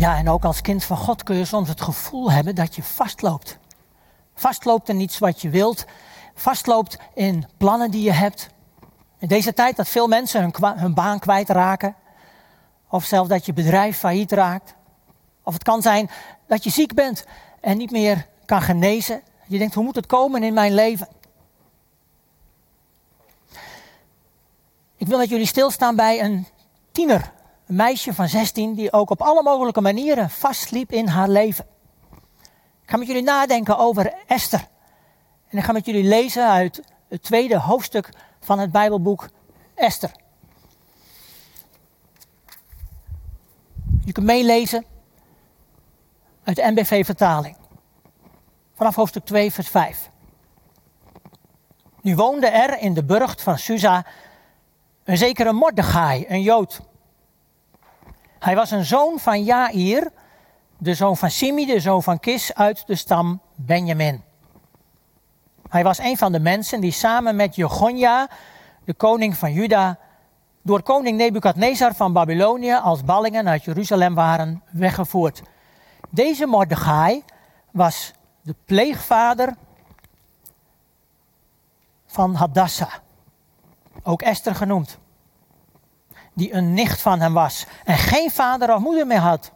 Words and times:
Ja, 0.00 0.16
en 0.16 0.28
ook 0.28 0.44
als 0.44 0.60
kind 0.60 0.84
van 0.84 0.96
God 0.96 1.22
kun 1.22 1.36
je 1.36 1.44
soms 1.44 1.68
het 1.68 1.80
gevoel 1.80 2.32
hebben 2.32 2.54
dat 2.54 2.74
je 2.74 2.82
vastloopt. 2.82 3.58
Vastloopt 4.34 4.88
in 4.88 5.00
iets 5.00 5.18
wat 5.18 5.40
je 5.40 5.50
wilt. 5.50 5.84
Vastloopt 6.34 6.98
in 7.14 7.46
plannen 7.56 7.90
die 7.90 8.02
je 8.02 8.12
hebt. 8.12 8.48
In 9.18 9.28
deze 9.28 9.52
tijd 9.52 9.76
dat 9.76 9.88
veel 9.88 10.06
mensen 10.08 10.40
hun, 10.40 10.78
hun 10.78 10.94
baan 10.94 11.18
kwijtraken. 11.18 11.94
Of 12.88 13.04
zelfs 13.04 13.28
dat 13.28 13.46
je 13.46 13.52
bedrijf 13.52 13.98
failliet 13.98 14.32
raakt. 14.32 14.74
Of 15.42 15.52
het 15.52 15.62
kan 15.62 15.82
zijn 15.82 16.10
dat 16.46 16.64
je 16.64 16.70
ziek 16.70 16.94
bent 16.94 17.24
en 17.60 17.76
niet 17.76 17.90
meer 17.90 18.26
kan 18.44 18.62
genezen. 18.62 19.22
Je 19.46 19.58
denkt, 19.58 19.74
hoe 19.74 19.84
moet 19.84 19.96
het 19.96 20.06
komen 20.06 20.42
in 20.42 20.54
mijn 20.54 20.74
leven? 20.74 21.08
Ik 24.96 25.06
wil 25.06 25.18
dat 25.18 25.28
jullie 25.28 25.46
stilstaan 25.46 25.96
bij 25.96 26.22
een 26.24 26.46
tiener. 26.92 27.32
Een 27.70 27.76
meisje 27.76 28.14
van 28.14 28.28
16 28.28 28.74
die 28.74 28.92
ook 28.92 29.10
op 29.10 29.22
alle 29.22 29.42
mogelijke 29.42 29.80
manieren 29.80 30.30
vastliep 30.30 30.92
in 30.92 31.06
haar 31.06 31.28
leven. 31.28 31.66
Ik 32.82 32.90
ga 32.90 32.96
met 32.96 33.06
jullie 33.06 33.22
nadenken 33.22 33.78
over 33.78 34.14
Esther. 34.26 34.68
En 35.48 35.58
ik 35.58 35.64
ga 35.64 35.72
met 35.72 35.86
jullie 35.86 36.04
lezen 36.04 36.48
uit 36.48 36.82
het 37.08 37.22
tweede 37.22 37.58
hoofdstuk 37.58 38.08
van 38.40 38.58
het 38.58 38.70
Bijbelboek 38.72 39.28
Esther. 39.74 40.10
Je 44.04 44.12
kunt 44.12 44.26
meelezen 44.26 44.84
uit 46.44 46.56
de 46.56 46.70
NBV-vertaling. 46.74 47.56
Vanaf 48.74 48.94
hoofdstuk 48.94 49.24
2, 49.24 49.52
vers 49.52 49.68
5. 49.68 50.10
Nu 52.00 52.16
woonde 52.16 52.46
er 52.46 52.78
in 52.78 52.94
de 52.94 53.04
burcht 53.04 53.42
van 53.42 53.58
Susa 53.58 54.06
een 55.04 55.18
zekere 55.18 55.52
Mordechai, 55.52 56.24
een 56.28 56.42
Jood. 56.42 56.88
Hij 58.40 58.54
was 58.54 58.70
een 58.70 58.84
zoon 58.84 59.18
van 59.18 59.44
Jair, 59.44 60.12
de 60.78 60.94
zoon 60.94 61.16
van 61.16 61.30
Simi, 61.30 61.66
de 61.66 61.80
zoon 61.80 62.02
van 62.02 62.20
Kis 62.20 62.54
uit 62.54 62.86
de 62.86 62.94
stam 62.94 63.40
Benjamin. 63.54 64.22
Hij 65.68 65.82
was 65.82 65.98
een 65.98 66.16
van 66.16 66.32
de 66.32 66.40
mensen 66.40 66.80
die 66.80 66.90
samen 66.90 67.36
met 67.36 67.54
Jegonja, 67.54 68.28
de 68.84 68.94
koning 68.94 69.36
van 69.36 69.52
Juda, 69.52 69.98
door 70.62 70.82
koning 70.82 71.16
Nebukadnezar 71.16 71.94
van 71.94 72.12
Babylonië 72.12 72.74
als 72.74 73.04
ballingen 73.04 73.48
uit 73.48 73.64
Jeruzalem 73.64 74.14
waren 74.14 74.62
weggevoerd. 74.70 75.42
Deze 76.10 76.46
Mordechai 76.46 77.24
was 77.70 78.12
de 78.42 78.54
pleegvader 78.64 79.54
van 82.06 82.34
Hadassah, 82.34 82.94
ook 84.02 84.22
Esther 84.22 84.54
genoemd, 84.54 84.98
die 86.40 86.54
een 86.54 86.74
nicht 86.74 87.00
van 87.00 87.20
hem 87.20 87.32
was 87.32 87.66
en 87.84 87.96
geen 87.96 88.30
vader 88.30 88.74
of 88.74 88.80
moeder 88.80 89.06
meer 89.06 89.18
had. 89.18 89.52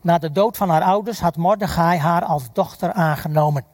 Na 0.00 0.18
de 0.18 0.32
dood 0.32 0.56
van 0.56 0.68
haar 0.68 0.82
ouders 0.82 1.20
had 1.20 1.36
Mordechai 1.36 1.98
haar 1.98 2.24
als 2.24 2.52
dochter 2.52 2.92
aangenomen. 2.92 3.64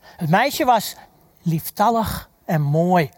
Het 0.00 0.30
meisje 0.30 0.64
was 0.64 0.96
lieftallig 1.42 2.28
en 2.44 2.62
mooi. 2.62 3.10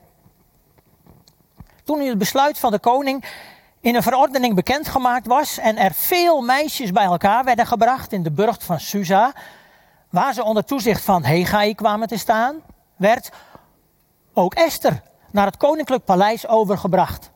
Toen 1.84 2.00
het 2.00 2.18
besluit 2.18 2.58
van 2.58 2.70
de 2.70 2.78
koning 2.78 3.24
in 3.80 3.94
een 3.94 4.02
verordening 4.02 4.54
bekendgemaakt 4.54 5.26
was 5.26 5.58
en 5.58 5.76
er 5.76 5.92
veel 5.92 6.40
meisjes 6.40 6.92
bij 6.92 7.04
elkaar 7.04 7.44
werden 7.44 7.66
gebracht 7.66 8.12
in 8.12 8.22
de 8.22 8.30
burcht 8.30 8.64
van 8.64 8.80
Susa, 8.80 9.32
waar 10.10 10.34
ze 10.34 10.44
onder 10.44 10.64
toezicht 10.64 11.04
van 11.04 11.24
Hegai 11.24 11.74
kwamen 11.74 12.08
te 12.08 12.18
staan, 12.18 12.56
werd 12.96 13.30
ook 14.32 14.54
Esther 14.54 15.02
naar 15.32 15.46
het 15.46 15.56
koninklijk 15.56 16.04
paleis 16.04 16.46
overgebracht 16.46 17.30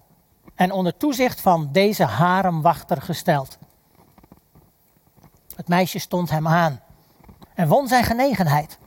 en 0.55 0.73
onder 0.73 0.97
toezicht 0.97 1.41
van 1.41 1.69
deze 1.73 2.05
haremwachter 2.05 3.03
gesteld. 3.03 3.59
Het 5.57 5.69
meisje 5.69 5.99
stond 5.99 6.31
hem 6.31 6.49
aan 6.49 6.81
en 7.55 7.69
won 7.69 7.89
zijn 7.89 8.05
genegenheid. 8.05 8.79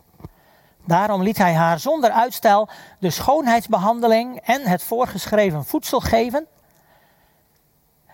Daarom 0.86 1.24
liet 1.24 1.38
hij 1.38 1.54
haar 1.54 1.80
zonder 1.80 2.12
uitstel 2.12 2.70
de 3.00 3.10
schoonheidsbehandeling 3.10 4.40
en 4.40 4.62
het 4.62 4.84
voorgeschreven 4.84 5.66
voedsel 5.66 6.00
geven. 6.00 6.48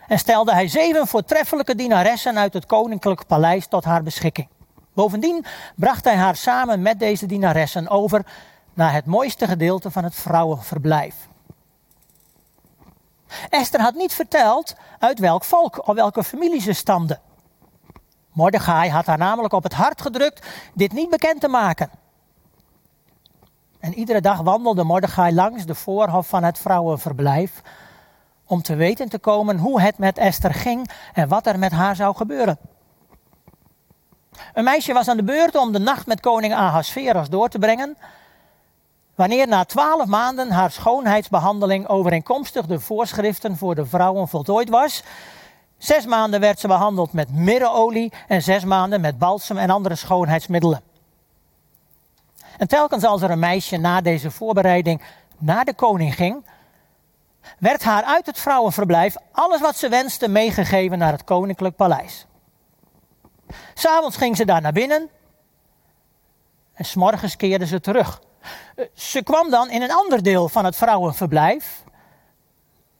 En 0.07 0.19
stelde 0.19 0.53
hij 0.53 0.67
zeven 0.67 1.07
voortreffelijke 1.07 1.75
dienaressen 1.75 2.37
uit 2.37 2.53
het 2.53 2.65
koninklijk 2.65 3.27
paleis 3.27 3.67
tot 3.67 3.83
haar 3.83 4.03
beschikking. 4.03 4.47
Bovendien 4.93 5.45
bracht 5.75 6.03
hij 6.03 6.15
haar 6.15 6.35
samen 6.35 6.81
met 6.81 6.99
deze 6.99 7.25
dienaressen 7.25 7.89
over 7.89 8.25
naar 8.75 8.93
het 8.93 9.05
mooiste 9.05 9.47
gedeelte 9.47 9.91
van 9.91 10.03
het 10.03 10.15
vrouwenverblijf. 10.15 11.15
Esther 13.49 13.81
had 13.81 13.93
niet 13.93 14.13
verteld 14.13 14.75
uit 14.99 15.19
welk 15.19 15.43
volk 15.43 15.87
of 15.87 15.95
welke 15.95 16.23
familie 16.23 16.61
ze 16.61 16.73
stamde. 16.73 17.19
Mordechai 18.31 18.89
had 18.89 19.05
haar 19.05 19.17
namelijk 19.17 19.53
op 19.53 19.63
het 19.63 19.73
hart 19.73 20.01
gedrukt 20.01 20.47
dit 20.73 20.91
niet 20.91 21.09
bekend 21.09 21.41
te 21.41 21.47
maken. 21.47 21.89
En 23.79 23.93
iedere 23.93 24.21
dag 24.21 24.41
wandelde 24.41 24.83
Mordechai 24.83 25.33
langs 25.33 25.65
de 25.65 25.75
voorhof 25.75 26.27
van 26.27 26.43
het 26.43 26.59
vrouwenverblijf 26.59 27.61
om 28.45 28.61
te 28.61 28.75
weten 28.75 29.09
te 29.09 29.19
komen 29.19 29.57
hoe 29.57 29.81
het 29.81 29.97
met 29.97 30.17
Esther 30.17 30.53
ging 30.53 30.89
en 31.13 31.27
wat 31.27 31.47
er 31.47 31.59
met 31.59 31.71
haar 31.71 31.95
zou 31.95 32.15
gebeuren. 32.15 32.57
Een 34.53 34.63
meisje 34.63 34.93
was 34.93 35.07
aan 35.07 35.17
de 35.17 35.23
beurt 35.23 35.55
om 35.55 35.71
de 35.71 35.79
nacht 35.79 36.07
met 36.07 36.19
koning 36.19 36.53
Ahasveros 36.53 37.29
door 37.29 37.49
te 37.49 37.59
brengen, 37.59 37.97
wanneer 39.15 39.47
na 39.47 39.63
twaalf 39.63 40.05
maanden 40.05 40.51
haar 40.51 40.71
schoonheidsbehandeling 40.71 41.87
overeenkomstig 41.87 42.65
de 42.65 42.79
voorschriften 42.79 43.57
voor 43.57 43.75
de 43.75 43.85
vrouwen 43.85 44.27
voltooid 44.27 44.69
was. 44.69 45.03
Zes 45.77 46.05
maanden 46.05 46.39
werd 46.39 46.59
ze 46.59 46.67
behandeld 46.67 47.13
met 47.13 47.33
mirreolie 47.33 48.13
en 48.27 48.41
zes 48.41 48.63
maanden 48.63 49.01
met 49.01 49.17
balsem 49.17 49.57
en 49.57 49.69
andere 49.69 49.95
schoonheidsmiddelen. 49.95 50.81
En 52.57 52.67
telkens 52.67 53.03
als 53.03 53.21
er 53.21 53.31
een 53.31 53.39
meisje 53.39 53.77
na 53.77 54.01
deze 54.01 54.31
voorbereiding 54.31 55.01
naar 55.37 55.65
de 55.65 55.73
koning 55.73 56.15
ging, 56.15 56.45
werd 57.59 57.83
haar 57.83 58.03
uit 58.03 58.25
het 58.25 58.39
vrouwenverblijf 58.39 59.15
alles 59.31 59.61
wat 59.61 59.75
ze 59.75 59.89
wenste 59.89 60.27
meegegeven 60.27 60.97
naar 60.97 61.11
het 61.11 61.23
koninklijk 61.23 61.75
paleis. 61.75 62.25
S'avonds 63.73 64.17
ging 64.17 64.35
ze 64.37 64.45
daar 64.45 64.61
naar 64.61 64.71
binnen 64.71 65.09
en 66.73 66.85
s'morgens 66.85 67.35
keerde 67.35 67.65
ze 67.65 67.79
terug. 67.79 68.21
Ze 68.93 69.23
kwam 69.23 69.49
dan 69.49 69.69
in 69.69 69.81
een 69.81 69.91
ander 69.91 70.23
deel 70.23 70.49
van 70.49 70.65
het 70.65 70.75
vrouwenverblijf, 70.75 71.83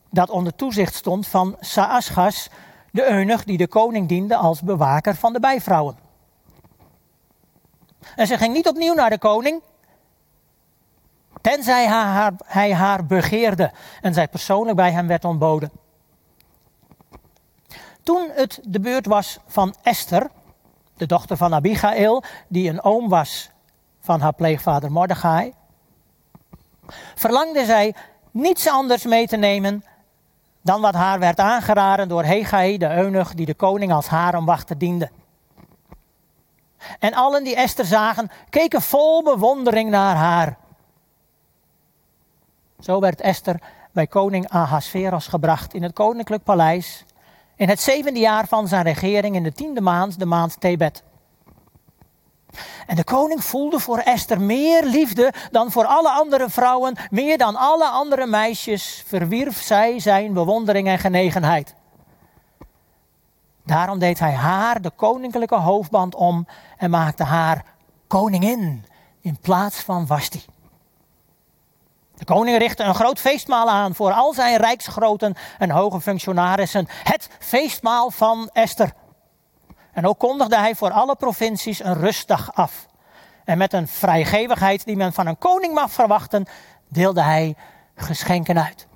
dat 0.09 0.29
onder 0.29 0.55
toezicht 0.55 0.95
stond 0.95 1.27
van 1.27 1.55
Saasgas, 1.59 2.49
de 2.91 3.09
eunuch 3.09 3.43
die 3.43 3.57
de 3.57 3.67
koning 3.67 4.07
diende 4.07 4.35
als 4.35 4.61
bewaker 4.61 5.15
van 5.15 5.33
de 5.33 5.39
bijvrouwen. 5.39 5.97
En 8.15 8.27
ze 8.27 8.37
ging 8.37 8.53
niet 8.53 8.67
opnieuw 8.67 8.93
naar 8.93 9.09
de 9.09 9.17
koning, 9.17 9.61
tenzij 11.41 11.87
hij 12.45 12.73
haar 12.73 13.05
begeerde 13.05 13.71
en 14.01 14.13
zij 14.13 14.27
persoonlijk 14.27 14.77
bij 14.77 14.91
hem 14.91 15.07
werd 15.07 15.25
ontboden. 15.25 15.71
Toen 18.03 18.29
het 18.33 18.59
de 18.63 18.79
beurt 18.79 19.05
was 19.05 19.39
van 19.47 19.75
Esther, 19.81 20.29
de 20.97 21.05
dochter 21.05 21.37
van 21.37 21.53
Abigail, 21.53 22.23
die 22.47 22.69
een 22.69 22.83
oom 22.83 23.09
was 23.09 23.49
van 24.05 24.21
haar 24.21 24.33
pleegvader 24.33 24.91
Mordechai, 24.91 25.53
verlangde 27.15 27.65
zij 27.65 27.95
niets 28.31 28.67
anders 28.67 29.03
mee 29.03 29.27
te 29.27 29.37
nemen 29.37 29.83
dan 30.61 30.81
wat 30.81 30.93
haar 30.93 31.19
werd 31.19 31.39
aangeraden 31.39 32.07
door 32.07 32.23
Hegai, 32.23 32.77
de 32.77 32.95
eunuch 32.95 33.33
die 33.33 33.45
de 33.45 33.53
koning 33.53 33.93
als 33.93 34.07
haremwachter 34.07 34.77
diende. 34.77 35.09
En 36.99 37.13
allen 37.13 37.43
die 37.43 37.55
Esther 37.55 37.85
zagen, 37.85 38.31
keken 38.49 38.81
vol 38.81 39.23
bewondering 39.23 39.89
naar 39.89 40.15
haar. 40.15 40.57
Zo 42.79 42.99
werd 42.99 43.21
Esther 43.21 43.61
bij 43.91 44.07
koning 44.07 44.49
Ahasveros 44.49 45.27
gebracht 45.27 45.73
in 45.73 45.83
het 45.83 45.93
koninklijk 45.93 46.43
paleis. 46.43 47.05
In 47.55 47.69
het 47.69 47.81
zevende 47.81 48.19
jaar 48.19 48.47
van 48.47 48.67
zijn 48.67 48.83
regering 48.83 49.35
in 49.35 49.43
de 49.43 49.53
tiende 49.53 49.81
maand, 49.81 50.19
de 50.19 50.25
maand 50.25 50.59
Tebet. 50.59 51.03
En 52.87 52.95
de 52.95 53.03
koning 53.03 53.43
voelde 53.43 53.79
voor 53.79 53.97
Esther 53.97 54.41
meer 54.41 54.83
liefde 54.83 55.33
dan 55.51 55.71
voor 55.71 55.85
alle 55.85 56.09
andere 56.09 56.49
vrouwen, 56.49 56.95
meer 57.09 57.37
dan 57.37 57.55
alle 57.55 57.87
andere 57.87 58.25
meisjes, 58.25 59.03
verwierf 59.07 59.61
zij 59.61 59.99
zijn 59.99 60.33
bewondering 60.33 60.87
en 60.87 60.99
genegenheid. 60.99 61.73
Daarom 63.65 63.99
deed 63.99 64.19
hij 64.19 64.33
haar 64.33 64.81
de 64.81 64.91
koninklijke 64.95 65.55
hoofdband 65.55 66.15
om 66.15 66.47
en 66.77 66.89
maakte 66.89 67.23
haar 67.23 67.65
koningin 68.07 68.85
in 69.21 69.37
plaats 69.41 69.79
van 69.79 70.07
Vasti. 70.07 70.45
De 72.15 72.25
koning 72.25 72.57
richtte 72.57 72.83
een 72.83 72.95
groot 72.95 73.19
feestmaal 73.19 73.69
aan 73.69 73.95
voor 73.95 74.11
al 74.11 74.33
zijn 74.33 74.57
rijksgroten 74.57 75.35
en 75.57 75.69
hoge 75.69 76.01
functionarissen. 76.01 76.87
Het 77.03 77.29
feestmaal 77.39 78.11
van 78.11 78.49
Esther. 78.53 78.93
En 79.95 80.07
ook 80.07 80.19
kondigde 80.19 80.57
hij 80.57 80.75
voor 80.75 80.91
alle 80.91 81.15
provincies 81.15 81.83
een 81.83 81.93
rustdag 81.93 82.53
af. 82.53 82.85
En 83.43 83.57
met 83.57 83.73
een 83.73 83.87
vrijgevigheid 83.87 84.85
die 84.85 84.95
men 84.95 85.13
van 85.13 85.27
een 85.27 85.37
koning 85.37 85.73
mag 85.73 85.91
verwachten, 85.91 86.45
deelde 86.87 87.21
hij 87.21 87.55
geschenken 87.95 88.63
uit. 88.63 88.87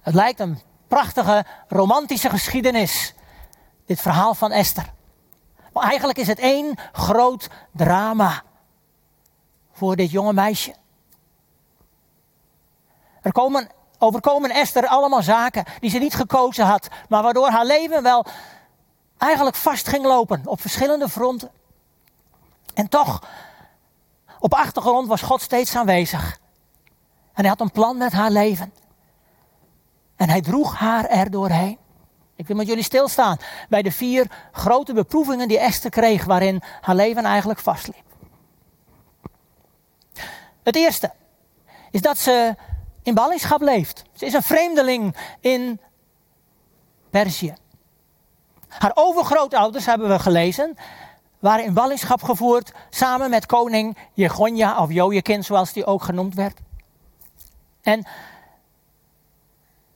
Het 0.00 0.14
lijkt 0.14 0.40
een 0.40 0.60
prachtige 0.88 1.44
romantische 1.68 2.30
geschiedenis. 2.30 3.14
Dit 3.86 4.00
verhaal 4.00 4.34
van 4.34 4.52
Esther. 4.52 4.92
Maar 5.72 5.84
eigenlijk 5.84 6.18
is 6.18 6.26
het 6.26 6.38
één 6.38 6.78
groot 6.92 7.50
drama 7.72 8.42
voor 9.72 9.96
dit 9.96 10.10
jonge 10.10 10.32
meisje. 10.32 10.74
Er 13.22 13.32
komen, 13.32 13.70
overkomen 14.00 14.50
Esther 14.50 14.86
allemaal 14.86 15.22
zaken 15.22 15.64
die 15.80 15.90
ze 15.90 15.98
niet 15.98 16.14
gekozen 16.14 16.64
had, 16.66 16.88
maar 17.08 17.22
waardoor 17.22 17.48
haar 17.48 17.66
leven 17.66 18.02
wel 18.02 18.26
eigenlijk 19.18 19.56
vast 19.56 19.88
ging 19.88 20.04
lopen 20.04 20.42
op 20.44 20.60
verschillende 20.60 21.08
fronten. 21.08 21.50
En 22.74 22.88
toch, 22.88 23.22
op 24.38 24.54
achtergrond 24.54 25.08
was 25.08 25.22
God 25.22 25.40
steeds 25.40 25.76
aanwezig. 25.76 26.38
En 27.32 27.46
hij 27.46 27.48
had 27.48 27.60
een 27.60 27.70
plan 27.70 27.96
met 27.96 28.12
haar 28.12 28.30
leven. 28.30 28.72
En 30.16 30.28
hij 30.28 30.40
droeg 30.40 30.78
haar 30.78 31.06
er 31.06 31.30
doorheen. 31.30 31.78
Ik 32.36 32.46
wil 32.46 32.56
met 32.56 32.66
jullie 32.66 32.84
stilstaan 32.84 33.36
bij 33.68 33.82
de 33.82 33.92
vier 33.92 34.26
grote 34.52 34.92
beproevingen 34.92 35.48
die 35.48 35.58
Esther 35.58 35.90
kreeg, 35.90 36.24
waarin 36.24 36.62
haar 36.80 36.94
leven 36.94 37.24
eigenlijk 37.24 37.60
vastliep. 37.60 38.04
Het 40.62 40.76
eerste 40.76 41.12
is 41.90 42.00
dat 42.00 42.18
ze 42.18 42.54
in 43.10 43.16
ballingschap 43.16 43.60
leeft. 43.60 44.02
Ze 44.12 44.26
is 44.26 44.32
een 44.32 44.42
vreemdeling 44.42 45.16
in 45.40 45.80
Perzië. 47.10 47.54
Haar 48.68 48.92
overgrootouders, 48.94 49.86
hebben 49.86 50.08
we 50.08 50.18
gelezen, 50.18 50.76
waren 51.38 51.64
in 51.64 51.74
ballingschap 51.74 52.22
gevoerd 52.22 52.72
samen 52.90 53.30
met 53.30 53.46
koning 53.46 53.98
Jegonja 54.12 54.82
of 54.82 54.92
Jojekin, 54.92 55.44
zoals 55.44 55.72
die 55.72 55.84
ook 55.84 56.02
genoemd 56.02 56.34
werd. 56.34 56.58
En 57.82 57.98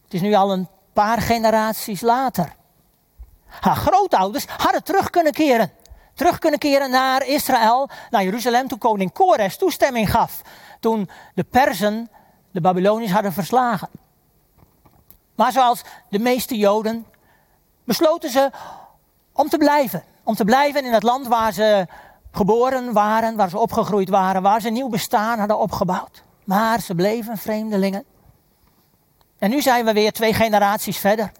het 0.04 0.14
is 0.14 0.20
nu 0.20 0.34
al 0.34 0.52
een 0.52 0.68
paar 0.92 1.20
generaties 1.20 2.00
later. 2.00 2.54
Haar 3.46 3.76
grootouders 3.76 4.44
hadden 4.56 4.84
terug 4.84 5.10
kunnen 5.10 5.32
keren. 5.32 5.72
Terug 6.14 6.38
kunnen 6.38 6.58
keren 6.58 6.90
naar 6.90 7.26
Israël, 7.26 7.88
naar 8.10 8.24
Jeruzalem, 8.24 8.68
toen 8.68 8.78
koning 8.78 9.12
Kores 9.12 9.56
toestemming 9.56 10.10
gaf. 10.10 10.40
Toen 10.80 11.10
de 11.34 11.44
Persen 11.44 12.10
de 12.54 12.60
Babyloniërs 12.60 13.12
hadden 13.12 13.32
verslagen. 13.32 13.88
Maar 15.34 15.52
zoals 15.52 15.82
de 16.08 16.18
meeste 16.18 16.56
Joden 16.56 17.06
besloten 17.84 18.30
ze 18.30 18.50
om 19.32 19.48
te 19.48 19.58
blijven. 19.58 20.04
Om 20.22 20.34
te 20.34 20.44
blijven 20.44 20.84
in 20.84 20.92
het 20.92 21.02
land 21.02 21.26
waar 21.26 21.52
ze 21.52 21.86
geboren 22.30 22.92
waren, 22.92 23.36
waar 23.36 23.48
ze 23.48 23.58
opgegroeid 23.58 24.08
waren, 24.08 24.42
waar 24.42 24.60
ze 24.60 24.70
nieuw 24.70 24.88
bestaan 24.88 25.38
hadden 25.38 25.58
opgebouwd. 25.58 26.22
Maar 26.44 26.80
ze 26.80 26.94
bleven 26.94 27.36
vreemdelingen. 27.36 28.04
En 29.38 29.50
nu 29.50 29.62
zijn 29.62 29.84
we 29.84 29.92
weer 29.92 30.12
twee 30.12 30.34
generaties 30.34 30.98
verder. 30.98 31.32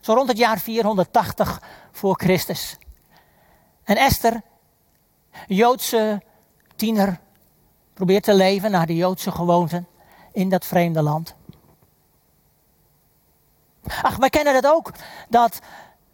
Zo 0.00 0.12
rond 0.12 0.28
het 0.28 0.38
jaar 0.38 0.58
480 0.58 1.62
voor 1.92 2.20
Christus. 2.20 2.78
En 3.84 3.96
Esther, 3.96 4.40
Joodse 5.46 6.22
tiener, 6.76 7.20
probeert 7.94 8.24
te 8.24 8.34
leven 8.34 8.70
naar 8.70 8.86
de 8.86 8.96
Joodse 8.96 9.30
gewoonten 9.30 9.88
in 10.32 10.48
dat 10.48 10.64
vreemde 10.64 11.02
land. 11.02 11.34
Ach, 14.02 14.16
wij 14.16 14.30
kennen 14.30 14.54
het 14.54 14.66
ook, 14.66 14.92
dat 15.28 15.58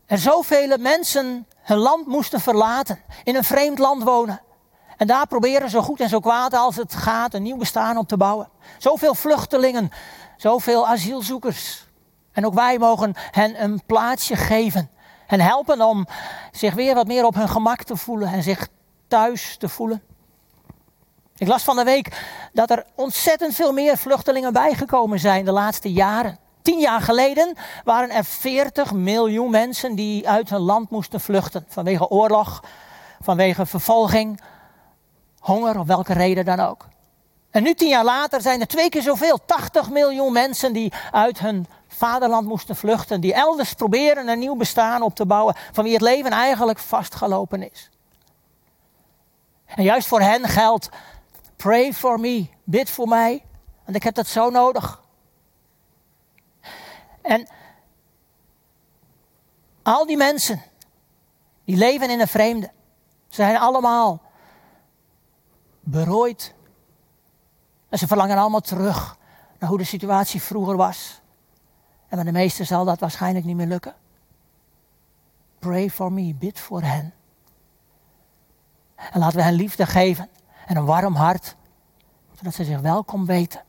er 0.06 0.18
zoveel 0.18 0.78
mensen 0.78 1.46
hun 1.62 1.78
land 1.78 2.06
moesten 2.06 2.40
verlaten, 2.40 2.98
in 3.24 3.36
een 3.36 3.44
vreemd 3.44 3.78
land 3.78 4.02
wonen. 4.02 4.40
En 4.96 5.06
daar 5.06 5.26
proberen 5.26 5.70
zo 5.70 5.82
goed 5.82 6.00
en 6.00 6.08
zo 6.08 6.20
kwaad 6.20 6.54
als 6.54 6.76
het 6.76 6.94
gaat 6.94 7.34
een 7.34 7.42
nieuw 7.42 7.56
bestaan 7.56 7.96
op 7.96 8.08
te 8.08 8.16
bouwen. 8.16 8.48
Zoveel 8.78 9.14
vluchtelingen, 9.14 9.90
zoveel 10.36 10.86
asielzoekers. 10.86 11.86
En 12.32 12.46
ook 12.46 12.54
wij 12.54 12.78
mogen 12.78 13.12
hen 13.30 13.62
een 13.62 13.82
plaatsje 13.86 14.36
geven. 14.36 14.90
En 15.26 15.40
helpen 15.40 15.80
om 15.80 16.06
zich 16.52 16.74
weer 16.74 16.94
wat 16.94 17.06
meer 17.06 17.24
op 17.24 17.34
hun 17.34 17.48
gemak 17.48 17.82
te 17.82 17.96
voelen 17.96 18.32
en 18.32 18.42
zich 18.42 18.68
thuis 19.08 19.56
te 19.56 19.68
voelen. 19.68 20.02
Ik 21.38 21.48
las 21.48 21.62
van 21.62 21.76
de 21.76 21.84
week 21.84 22.24
dat 22.52 22.70
er 22.70 22.84
ontzettend 22.94 23.54
veel 23.54 23.72
meer 23.72 23.96
vluchtelingen 23.96 24.52
bijgekomen 24.52 25.18
zijn 25.18 25.44
de 25.44 25.52
laatste 25.52 25.92
jaren. 25.92 26.38
Tien 26.62 26.78
jaar 26.78 27.00
geleden 27.00 27.56
waren 27.84 28.10
er 28.10 28.24
40 28.24 28.92
miljoen 28.92 29.50
mensen 29.50 29.94
die 29.94 30.28
uit 30.28 30.50
hun 30.50 30.60
land 30.60 30.90
moesten 30.90 31.20
vluchten. 31.20 31.64
Vanwege 31.68 32.08
oorlog, 32.08 32.62
vanwege 33.20 33.66
vervolging, 33.66 34.40
honger 35.38 35.78
of 35.78 35.86
welke 35.86 36.12
reden 36.12 36.44
dan 36.44 36.60
ook. 36.60 36.86
En 37.50 37.62
nu 37.62 37.74
tien 37.74 37.88
jaar 37.88 38.04
later 38.04 38.40
zijn 38.40 38.60
er 38.60 38.66
twee 38.66 38.88
keer 38.88 39.02
zoveel, 39.02 39.38
80 39.46 39.90
miljoen 39.90 40.32
mensen 40.32 40.72
die 40.72 40.92
uit 41.10 41.38
hun 41.38 41.66
vaderland 41.88 42.46
moesten 42.46 42.76
vluchten. 42.76 43.20
Die 43.20 43.34
elders 43.34 43.74
proberen 43.74 44.28
een 44.28 44.38
nieuw 44.38 44.56
bestaan 44.56 45.02
op 45.02 45.14
te 45.14 45.26
bouwen 45.26 45.54
van 45.72 45.84
wie 45.84 45.92
het 45.92 46.02
leven 46.02 46.30
eigenlijk 46.30 46.78
vastgelopen 46.78 47.70
is. 47.70 47.90
En 49.66 49.82
juist 49.82 50.08
voor 50.08 50.20
hen 50.20 50.48
geldt 50.48 50.88
Pray 51.56 51.92
for 51.92 52.20
me. 52.20 52.48
Bid 52.64 52.90
voor 52.90 53.08
mij. 53.08 53.44
Want 53.84 53.96
ik 53.96 54.02
heb 54.02 54.14
dat 54.14 54.26
zo 54.26 54.50
nodig. 54.50 55.02
En 57.22 57.48
al 59.82 60.06
die 60.06 60.16
mensen 60.16 60.62
die 61.64 61.76
leven 61.76 62.10
in 62.10 62.20
een 62.20 62.28
vreemde, 62.28 62.70
zijn 63.28 63.56
allemaal 63.56 64.22
berooid. 65.80 66.54
En 67.88 67.98
ze 67.98 68.06
verlangen 68.06 68.36
allemaal 68.36 68.60
terug 68.60 69.18
naar 69.58 69.68
hoe 69.68 69.78
de 69.78 69.84
situatie 69.84 70.42
vroeger 70.42 70.76
was. 70.76 71.20
En 72.08 72.16
bij 72.16 72.24
de 72.24 72.32
meesten 72.32 72.66
zal 72.66 72.84
dat 72.84 73.00
waarschijnlijk 73.00 73.44
niet 73.44 73.56
meer 73.56 73.66
lukken. 73.66 73.94
Pray 75.58 75.90
for 75.90 76.12
me, 76.12 76.34
bid 76.34 76.60
voor 76.60 76.82
hen. 76.82 77.14
En 78.94 79.20
laten 79.20 79.36
we 79.36 79.42
hen 79.42 79.54
liefde 79.54 79.86
geven 79.86 80.28
en 80.66 80.76
een 80.76 80.84
warm 80.84 81.14
hart, 81.14 81.56
zodat 82.34 82.54
ze 82.54 82.64
zich 82.64 82.80
welkom 82.80 83.26
weten. 83.26 83.64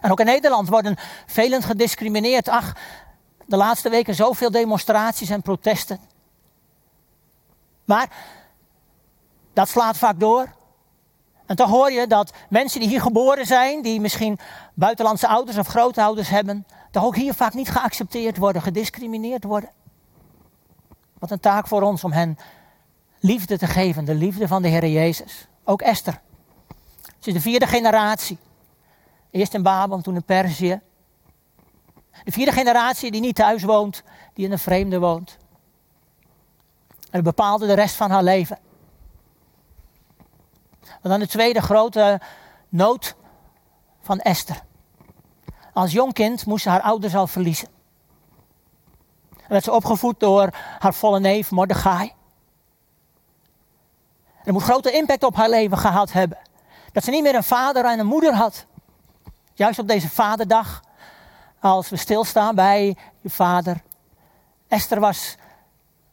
En 0.00 0.10
ook 0.10 0.20
in 0.20 0.26
Nederland 0.26 0.68
worden 0.68 0.96
velen 1.26 1.62
gediscrimineerd. 1.62 2.48
Ach, 2.48 2.76
de 3.46 3.56
laatste 3.56 3.90
weken 3.90 4.14
zoveel 4.14 4.50
demonstraties 4.50 5.30
en 5.30 5.42
protesten. 5.42 6.00
Maar 7.84 8.10
dat 9.52 9.68
slaat 9.68 9.96
vaak 9.96 10.20
door. 10.20 10.52
En 11.46 11.56
toch 11.56 11.70
hoor 11.70 11.90
je 11.90 12.06
dat 12.06 12.32
mensen 12.48 12.80
die 12.80 12.88
hier 12.88 13.00
geboren 13.00 13.46
zijn, 13.46 13.82
die 13.82 14.00
misschien 14.00 14.38
buitenlandse 14.74 15.28
ouders 15.28 15.58
of 15.58 15.66
grootouders 15.66 16.28
hebben, 16.28 16.66
toch 16.90 17.04
ook 17.04 17.16
hier 17.16 17.34
vaak 17.34 17.54
niet 17.54 17.70
geaccepteerd 17.70 18.36
worden, 18.36 18.62
gediscrimineerd 18.62 19.44
worden. 19.44 19.70
Wat 21.18 21.30
een 21.30 21.40
taak 21.40 21.66
voor 21.66 21.82
ons 21.82 22.04
om 22.04 22.12
hen 22.12 22.38
liefde 23.20 23.58
te 23.58 23.66
geven, 23.66 24.04
de 24.04 24.14
liefde 24.14 24.48
van 24.48 24.62
de 24.62 24.68
Heer 24.68 24.86
Jezus. 24.86 25.46
Ook 25.64 25.82
Esther. 25.82 26.20
Ze 27.18 27.28
is 27.28 27.32
de 27.32 27.40
vierde 27.40 27.66
generatie. 27.66 28.38
Eerst 29.30 29.54
in 29.54 29.62
Babel, 29.62 30.00
toen 30.00 30.14
in 30.14 30.24
Perzië. 30.24 30.80
De 32.24 32.32
vierde 32.32 32.52
generatie 32.52 33.10
die 33.10 33.20
niet 33.20 33.34
thuis 33.34 33.62
woont, 33.62 34.02
die 34.34 34.44
in 34.44 34.52
een 34.52 34.58
vreemde 34.58 34.98
woont. 34.98 35.36
En 37.00 37.22
dat 37.22 37.22
bepaalde 37.22 37.66
de 37.66 37.72
rest 37.72 37.94
van 37.94 38.10
haar 38.10 38.22
leven. 38.22 38.58
En 41.02 41.10
dan 41.10 41.18
de 41.18 41.26
tweede 41.26 41.60
grote 41.60 42.20
nood 42.68 43.14
van 44.00 44.20
Esther. 44.20 44.62
Als 45.72 45.92
jong 45.92 46.12
kind 46.12 46.46
moest 46.46 46.62
ze 46.62 46.68
haar 46.68 46.80
ouders 46.80 47.14
al 47.14 47.26
verliezen. 47.26 47.68
En 49.36 49.48
werd 49.48 49.64
ze 49.64 49.72
opgevoed 49.72 50.20
door 50.20 50.50
haar 50.78 50.94
volle 50.94 51.20
neef 51.20 51.50
Mordechai. 51.50 52.12
Dat 54.50 54.58
moet 54.58 54.68
grote 54.68 54.92
impact 54.92 55.24
op 55.24 55.36
haar 55.36 55.48
leven 55.48 55.78
gehad 55.78 56.12
hebben. 56.12 56.38
Dat 56.92 57.04
ze 57.04 57.10
niet 57.10 57.22
meer 57.22 57.34
een 57.34 57.42
vader 57.42 57.84
en 57.84 57.98
een 57.98 58.06
moeder 58.06 58.34
had. 58.34 58.66
Juist 59.54 59.78
op 59.78 59.88
deze 59.88 60.08
vaderdag, 60.08 60.82
als 61.60 61.88
we 61.88 61.96
stilstaan 61.96 62.54
bij 62.54 62.96
je 63.20 63.30
vader. 63.30 63.82
Esther 64.68 65.00
was 65.00 65.36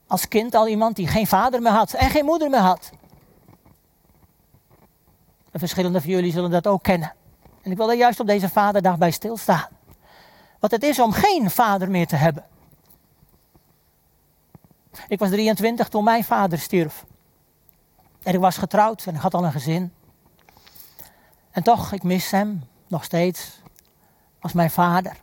als 0.07 0.27
kind 0.27 0.55
al 0.55 0.67
iemand 0.67 0.95
die 0.95 1.07
geen 1.07 1.27
vader 1.27 1.61
meer 1.61 1.71
had 1.71 1.93
en 1.93 2.09
geen 2.09 2.25
moeder 2.25 2.49
meer 2.49 2.59
had. 2.59 2.89
En 5.51 5.59
verschillende 5.59 6.01
van 6.01 6.09
jullie 6.09 6.31
zullen 6.31 6.51
dat 6.51 6.67
ook 6.67 6.83
kennen. 6.83 7.13
En 7.61 7.71
ik 7.71 7.77
wil 7.77 7.89
er 7.89 7.97
juist 7.97 8.19
op 8.19 8.27
deze 8.27 8.49
vaderdag 8.49 8.97
bij 8.97 9.11
stilstaan. 9.11 9.67
Wat 10.59 10.71
het 10.71 10.83
is 10.83 10.99
om 10.99 11.11
geen 11.11 11.49
vader 11.49 11.89
meer 11.89 12.07
te 12.07 12.15
hebben. 12.15 12.45
Ik 15.07 15.19
was 15.19 15.29
23 15.29 15.87
toen 15.87 16.03
mijn 16.03 16.23
vader 16.23 16.59
stierf. 16.59 17.05
En 18.27 18.33
ik 18.33 18.39
was 18.39 18.57
getrouwd 18.57 19.05
en 19.05 19.15
ik 19.15 19.21
had 19.21 19.33
al 19.33 19.43
een 19.43 19.51
gezin. 19.51 19.93
En 21.51 21.63
toch, 21.63 21.91
ik 21.91 22.03
mis 22.03 22.31
hem 22.31 22.63
nog 22.87 23.03
steeds 23.03 23.59
als 24.39 24.53
mijn 24.53 24.71
vader. 24.71 25.17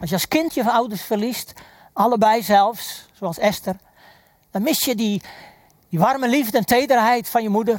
Als 0.00 0.08
je 0.08 0.14
als 0.14 0.28
kind 0.28 0.54
je 0.54 0.70
ouders 0.70 1.02
verliest, 1.02 1.52
allebei 1.92 2.42
zelfs, 2.42 3.08
zoals 3.12 3.38
Esther, 3.38 3.76
dan 4.50 4.62
mis 4.62 4.84
je 4.84 4.94
die, 4.94 5.22
die 5.88 5.98
warme 5.98 6.28
liefde 6.28 6.58
en 6.58 6.64
tederheid 6.64 7.28
van 7.28 7.42
je 7.42 7.48
moeder, 7.48 7.76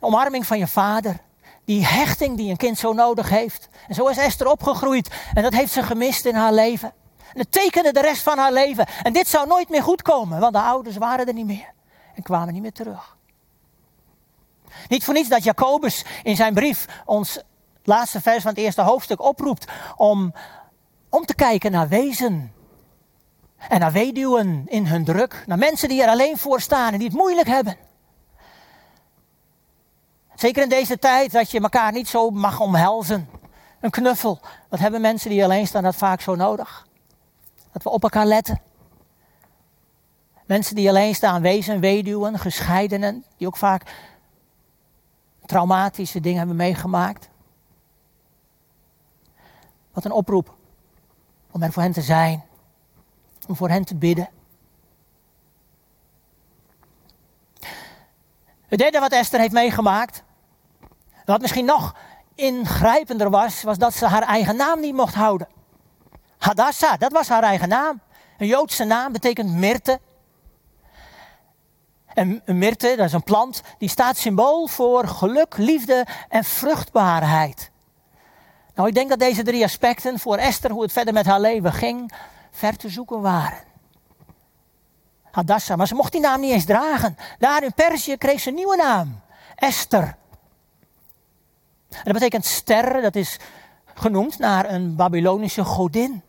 de 0.00 0.06
omarming 0.06 0.46
van 0.46 0.58
je 0.58 0.66
vader, 0.66 1.20
Die 1.64 1.86
hechting 1.86 2.36
die 2.36 2.50
een 2.50 2.56
kind 2.56 2.78
zo 2.78 2.92
nodig 2.92 3.28
heeft. 3.28 3.68
En 3.88 3.94
zo 3.94 4.06
is 4.06 4.16
Esther 4.16 4.46
opgegroeid. 4.46 5.10
En 5.34 5.42
dat 5.42 5.52
heeft 5.52 5.72
ze 5.72 5.82
gemist 5.82 6.24
in 6.24 6.34
haar 6.34 6.52
leven. 6.52 6.92
En 7.32 7.40
het 7.40 7.52
tekende 7.52 7.92
de 7.92 8.00
rest 8.00 8.22
van 8.22 8.38
haar 8.38 8.52
leven. 8.52 8.86
En 9.02 9.12
dit 9.12 9.28
zou 9.28 9.46
nooit 9.46 9.68
meer 9.68 9.82
goed 9.82 10.02
komen, 10.02 10.40
want 10.40 10.52
de 10.52 10.60
ouders 10.60 10.96
waren 10.96 11.26
er 11.26 11.34
niet 11.34 11.46
meer. 11.46 11.72
En 12.14 12.22
kwamen 12.22 12.52
niet 12.52 12.62
meer 12.62 12.72
terug. 12.72 13.16
Niet 14.88 15.04
voor 15.04 15.14
niets 15.14 15.28
dat 15.28 15.44
Jacobus 15.44 16.04
in 16.22 16.36
zijn 16.36 16.54
brief 16.54 16.86
ons 17.04 17.42
laatste 17.82 18.20
vers 18.20 18.42
van 18.42 18.50
het 18.50 18.60
eerste 18.60 18.82
hoofdstuk 18.82 19.22
oproept 19.22 19.70
om, 19.96 20.34
om 21.08 21.24
te 21.24 21.34
kijken 21.34 21.70
naar 21.70 21.88
wezen. 21.88 22.52
En 23.68 23.80
naar 23.80 23.92
weduwen 23.92 24.64
in 24.66 24.86
hun 24.86 25.04
druk. 25.04 25.44
Naar 25.46 25.58
mensen 25.58 25.88
die 25.88 26.02
er 26.02 26.08
alleen 26.08 26.38
voor 26.38 26.60
staan 26.60 26.92
en 26.92 26.98
die 26.98 27.08
het 27.08 27.16
moeilijk 27.16 27.48
hebben. 27.48 27.76
Zeker 30.34 30.62
in 30.62 30.68
deze 30.68 30.98
tijd 30.98 31.32
dat 31.32 31.50
je 31.50 31.60
elkaar 31.60 31.92
niet 31.92 32.08
zo 32.08 32.30
mag 32.30 32.60
omhelzen. 32.60 33.28
Een 33.80 33.90
knuffel. 33.90 34.40
Wat 34.68 34.78
hebben 34.78 35.00
mensen 35.00 35.30
die 35.30 35.44
alleen 35.44 35.66
staan 35.66 35.82
dat 35.82 35.96
vaak 35.96 36.20
zo 36.20 36.34
nodig? 36.34 36.86
Dat 37.72 37.82
we 37.82 37.90
op 37.90 38.02
elkaar 38.02 38.26
letten. 38.26 38.60
Mensen 40.46 40.74
die 40.74 40.88
alleen 40.88 41.14
staan, 41.14 41.42
wezen, 41.42 41.80
weduwen, 41.80 42.38
gescheidenen, 42.38 43.24
die 43.36 43.46
ook 43.46 43.56
vaak 43.56 43.82
traumatische 45.48 46.20
dingen 46.20 46.38
hebben 46.38 46.56
meegemaakt. 46.56 47.28
Wat 49.92 50.04
een 50.04 50.12
oproep 50.12 50.56
om 51.50 51.62
er 51.62 51.72
voor 51.72 51.82
hen 51.82 51.92
te 51.92 52.02
zijn, 52.02 52.44
om 53.46 53.56
voor 53.56 53.68
hen 53.68 53.84
te 53.84 53.94
bidden. 53.94 54.28
Het 58.66 58.78
derde 58.78 58.98
wat 58.98 59.12
Esther 59.12 59.40
heeft 59.40 59.52
meegemaakt, 59.52 60.22
wat 61.24 61.40
misschien 61.40 61.64
nog 61.64 61.94
ingrijpender 62.34 63.30
was, 63.30 63.62
was 63.62 63.78
dat 63.78 63.94
ze 63.94 64.06
haar 64.06 64.22
eigen 64.22 64.56
naam 64.56 64.80
niet 64.80 64.94
mocht 64.94 65.14
houden. 65.14 65.48
Hadassah, 66.38 66.98
dat 66.98 67.12
was 67.12 67.28
haar 67.28 67.42
eigen 67.42 67.68
naam. 67.68 68.00
Een 68.38 68.46
Joodse 68.46 68.84
naam 68.84 69.12
betekent 69.12 69.50
mirte. 69.50 70.00
En 72.18 72.42
een 72.44 72.58
mirte, 72.58 72.94
dat 72.96 73.06
is 73.06 73.12
een 73.12 73.22
plant, 73.22 73.62
die 73.78 73.88
staat 73.88 74.16
symbool 74.16 74.66
voor 74.66 75.08
geluk, 75.08 75.56
liefde 75.56 76.06
en 76.28 76.44
vruchtbaarheid. 76.44 77.70
Nou, 78.74 78.88
ik 78.88 78.94
denk 78.94 79.08
dat 79.08 79.18
deze 79.18 79.42
drie 79.42 79.64
aspecten 79.64 80.18
voor 80.18 80.36
Esther, 80.36 80.70
hoe 80.70 80.82
het 80.82 80.92
verder 80.92 81.14
met 81.14 81.26
haar 81.26 81.40
leven 81.40 81.72
ging, 81.72 82.12
ver 82.50 82.76
te 82.76 82.88
zoeken 82.88 83.20
waren. 83.20 83.64
Hadassah, 85.30 85.76
maar 85.76 85.86
ze 85.86 85.94
mocht 85.94 86.12
die 86.12 86.20
naam 86.20 86.40
niet 86.40 86.52
eens 86.52 86.64
dragen. 86.64 87.16
Daar 87.38 87.62
in 87.62 87.74
Perzië 87.74 88.16
kreeg 88.16 88.40
ze 88.40 88.48
een 88.48 88.54
nieuwe 88.54 88.76
naam. 88.76 89.20
Esther. 89.54 90.16
En 91.88 92.04
dat 92.04 92.12
betekent 92.12 92.44
ster, 92.44 93.02
dat 93.02 93.16
is 93.16 93.36
genoemd 93.94 94.38
naar 94.38 94.70
een 94.70 94.96
Babylonische 94.96 95.64
godin. 95.64 96.22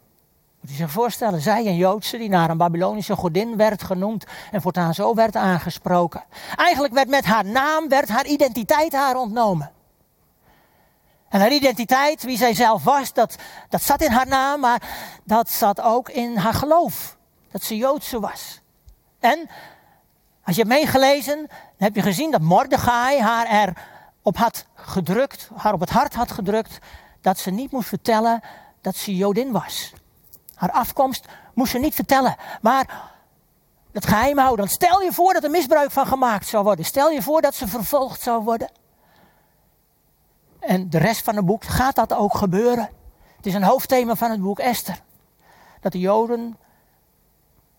Moet 0.61 0.69
je 0.69 0.75
zich 0.75 0.91
voorstellen, 0.91 1.41
zij 1.41 1.65
een 1.65 1.75
Joodse 1.75 2.17
die 2.17 2.29
naar 2.29 2.49
een 2.49 2.57
Babylonische 2.57 3.15
godin 3.15 3.57
werd 3.57 3.83
genoemd 3.83 4.25
en 4.51 4.61
voortaan 4.61 4.93
zo 4.93 5.13
werd 5.13 5.35
aangesproken. 5.35 6.23
Eigenlijk 6.55 6.93
werd 6.93 7.09
met 7.09 7.25
haar 7.25 7.45
naam, 7.45 7.89
werd 7.89 8.09
haar 8.09 8.25
identiteit 8.25 8.93
haar 8.93 9.15
ontnomen. 9.15 9.71
En 11.29 11.39
haar 11.39 11.51
identiteit, 11.51 12.23
wie 12.23 12.37
zij 12.37 12.53
zelf 12.53 12.83
was, 12.83 13.13
dat, 13.13 13.35
dat 13.69 13.83
zat 13.83 14.01
in 14.01 14.11
haar 14.11 14.27
naam, 14.27 14.59
maar 14.59 14.81
dat 15.23 15.49
zat 15.49 15.81
ook 15.81 16.09
in 16.09 16.37
haar 16.37 16.53
geloof. 16.53 17.17
Dat 17.51 17.63
ze 17.63 17.77
Joodse 17.77 18.19
was. 18.19 18.61
En, 19.19 19.49
als 20.43 20.55
je 20.55 20.61
hebt 20.61 20.73
meegelezen, 20.73 21.37
dan 21.47 21.47
heb 21.77 21.95
je 21.95 22.01
gezien 22.01 22.31
dat 22.31 22.41
Mordechai 22.41 23.21
haar 23.21 23.47
er 23.47 23.73
op 24.21 24.37
had 24.37 24.65
gedrukt, 24.73 25.49
haar 25.55 25.73
op 25.73 25.79
het 25.79 25.89
hart 25.89 26.13
had 26.13 26.31
gedrukt, 26.31 26.79
dat 27.21 27.37
ze 27.37 27.51
niet 27.51 27.71
moest 27.71 27.87
vertellen 27.87 28.41
dat 28.81 28.95
ze 28.95 29.15
Jodin 29.15 29.51
was. 29.51 29.93
Haar 30.59 30.71
afkomst 30.71 31.25
moest 31.53 31.71
ze 31.71 31.79
niet 31.79 31.95
vertellen, 31.95 32.35
maar 32.61 33.11
het 33.91 34.05
geheim 34.05 34.37
houden. 34.37 34.69
Stel 34.69 35.01
je 35.01 35.13
voor 35.13 35.33
dat 35.33 35.43
er 35.43 35.49
misbruik 35.49 35.91
van 35.91 36.07
gemaakt 36.07 36.47
zou 36.47 36.63
worden. 36.63 36.85
Stel 36.85 37.09
je 37.09 37.21
voor 37.21 37.41
dat 37.41 37.55
ze 37.55 37.67
vervolgd 37.67 38.21
zou 38.21 38.43
worden. 38.43 38.71
En 40.59 40.89
de 40.89 40.97
rest 40.97 41.23
van 41.23 41.35
het 41.35 41.45
boek 41.45 41.63
gaat 41.63 41.95
dat 41.95 42.13
ook 42.13 42.35
gebeuren. 42.35 42.89
Het 43.35 43.45
is 43.45 43.53
een 43.53 43.63
hoofdthema 43.63 44.15
van 44.15 44.31
het 44.31 44.41
boek 44.41 44.59
Esther. 44.59 45.01
Dat 45.81 45.91
de 45.91 45.99
Joden 45.99 46.57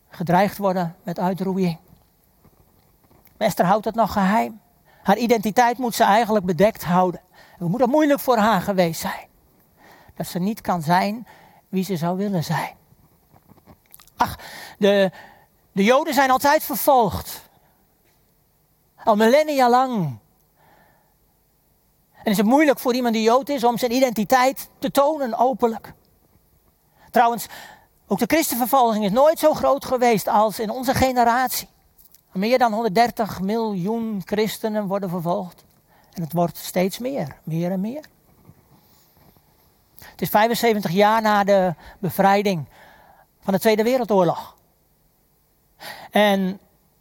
gedreigd 0.08 0.58
worden 0.58 0.96
met 1.02 1.18
uitroeiing. 1.18 1.78
Esther 3.36 3.64
houdt 3.64 3.84
het 3.84 3.94
nog 3.94 4.12
geheim. 4.12 4.60
Haar 5.02 5.16
identiteit 5.16 5.78
moet 5.78 5.94
ze 5.94 6.04
eigenlijk 6.04 6.44
bedekt 6.44 6.84
houden. 6.84 7.20
Het 7.58 7.68
moet 7.68 7.80
dat 7.80 7.88
moeilijk 7.88 8.20
voor 8.20 8.36
haar 8.36 8.60
geweest 8.60 9.00
zijn. 9.00 9.28
Dat 10.14 10.26
ze 10.26 10.38
niet 10.38 10.60
kan 10.60 10.82
zijn 10.82 11.26
wie 11.70 11.84
ze 11.84 11.96
zou 11.96 12.16
willen 12.16 12.44
zijn. 12.44 12.76
Ach, 14.16 14.38
de, 14.78 15.10
de 15.72 15.84
Joden 15.84 16.14
zijn 16.14 16.30
altijd 16.30 16.62
vervolgd. 16.62 17.48
Al 19.04 19.16
millennia 19.16 19.70
lang. 19.70 20.18
En 22.22 22.30
is 22.30 22.36
het 22.36 22.46
moeilijk 22.46 22.78
voor 22.78 22.94
iemand 22.94 23.14
die 23.14 23.22
Jood 23.22 23.48
is 23.48 23.64
om 23.64 23.78
zijn 23.78 23.92
identiteit 23.92 24.68
te 24.78 24.90
tonen 24.90 25.38
openlijk. 25.38 25.92
Trouwens, 27.10 27.46
ook 28.06 28.18
de 28.18 28.26
christenvervolging 28.26 29.04
is 29.04 29.10
nooit 29.10 29.38
zo 29.38 29.54
groot 29.54 29.84
geweest 29.84 30.28
als 30.28 30.58
in 30.58 30.70
onze 30.70 30.94
generatie. 30.94 31.68
Meer 32.32 32.58
dan 32.58 32.72
130 32.72 33.40
miljoen 33.40 34.22
christenen 34.24 34.86
worden 34.86 35.08
vervolgd. 35.08 35.64
En 36.12 36.22
het 36.22 36.32
wordt 36.32 36.56
steeds 36.56 36.98
meer, 36.98 37.36
meer 37.44 37.70
en 37.70 37.80
meer. 37.80 38.04
Het 40.10 40.20
is 40.20 40.28
75 40.28 40.90
jaar 40.90 41.22
na 41.22 41.44
de 41.44 41.74
bevrijding 41.98 42.64
van 43.40 43.52
de 43.52 43.60
Tweede 43.60 43.82
Wereldoorlog. 43.82 44.56
En 46.10 46.60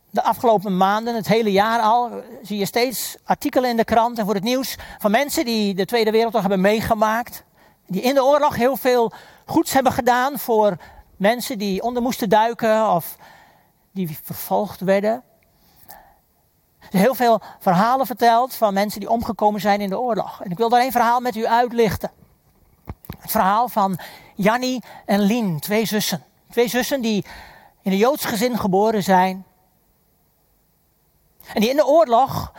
de 0.10 0.24
afgelopen 0.24 0.78
maanden, 0.78 1.16
het 1.16 1.28
hele 1.28 1.52
jaar 1.52 1.80
al, 1.80 2.12
zie 2.42 2.58
je 2.58 2.66
steeds 2.66 3.18
artikelen 3.24 3.70
in 3.70 3.78
de 3.78 3.84
krant 3.84 4.18
en 4.18 4.26
voor 4.26 4.34
het 4.34 4.44
nieuws 4.44 4.76
van 4.98 5.12
mensen 5.12 5.46
die 5.46 5.74
de 5.74 5.86
Tweede 5.86 6.12
Wereldoorlog 6.12 6.50
hebben 6.50 6.62
meegemaakt. 6.62 7.44
Die 7.88 8.02
in 8.02 8.14
de 8.14 8.24
oorlog 8.24 8.56
heel 8.56 8.76
veel 8.76 9.12
goeds 9.46 9.74
hebben 9.74 9.92
gedaan 9.92 10.40
voor 10.40 10.78
mensen 11.18 11.58
die 11.58 11.82
onder 11.82 12.02
moesten 12.02 12.30
duiken 12.30 12.92
of 12.92 13.16
die 13.92 14.20
vervolgd 14.24 14.80
werden. 14.80 15.24
Er 16.80 16.88
zijn 16.90 17.04
heel 17.04 17.16
veel 17.16 17.42
verhalen 17.60 18.06
verteld 18.06 18.56
van 18.56 18.74
mensen 18.74 19.00
die 19.00 19.10
omgekomen 19.10 19.62
zijn 19.62 19.82
in 19.82 19.90
de 19.90 20.00
oorlog. 20.00 20.42
En 20.44 20.52
ik 20.52 20.58
wil 20.58 20.70
daar 20.70 20.82
één 20.82 20.92
verhaal 20.92 21.20
met 21.20 21.36
u 21.36 21.48
uitlichten. 21.48 22.12
Het 23.20 23.32
verhaal 23.32 23.70
van 23.70 24.00
Jannie 24.36 24.84
en 25.06 25.20
Lien, 25.20 25.60
twee 25.60 25.86
zussen. 25.86 26.24
Twee 26.50 26.68
zussen 26.68 27.02
die 27.02 27.26
in 27.82 27.92
een 27.92 27.98
Joods 27.98 28.26
gezin 28.26 28.58
geboren 28.58 29.04
zijn. 29.04 29.46
En 31.54 31.62
die 31.62 31.70
in 31.70 31.76
de 31.76 31.86
oorlog 31.86 32.54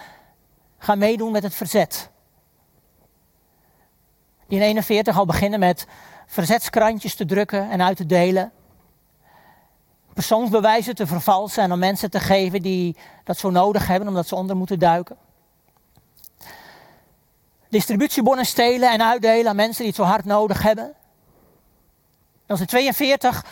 gaan 0.78 0.98
meedoen 0.98 1.32
met 1.32 1.42
het 1.42 1.54
verzet. 1.54 2.10
Die 4.46 4.58
in 4.58 4.64
41 4.64 5.18
al 5.18 5.26
beginnen 5.26 5.60
met 5.60 5.86
verzetskrantjes 6.26 7.14
te 7.14 7.24
drukken 7.24 7.70
en 7.70 7.82
uit 7.82 7.96
te 7.96 8.06
delen 8.06 8.52
persoonsbewijzen 10.20 10.94
te 10.94 11.06
vervalsen 11.06 11.62
en 11.62 11.72
aan 11.72 11.78
mensen 11.78 12.10
te 12.10 12.20
geven 12.20 12.62
die 12.62 12.96
dat 13.24 13.38
zo 13.38 13.50
nodig 13.50 13.86
hebben 13.86 14.08
omdat 14.08 14.28
ze 14.28 14.34
onder 14.34 14.56
moeten 14.56 14.78
duiken. 14.78 15.16
Distributiebonnen 17.70 18.46
stelen 18.46 18.90
en 18.90 19.02
uitdelen 19.02 19.48
aan 19.48 19.56
mensen 19.56 19.78
die 19.78 19.86
het 19.86 19.96
zo 19.96 20.02
hard 20.02 20.24
nodig 20.24 20.62
hebben. 20.62 20.94
als 22.46 22.60
in 22.60 22.66
42 22.66 23.44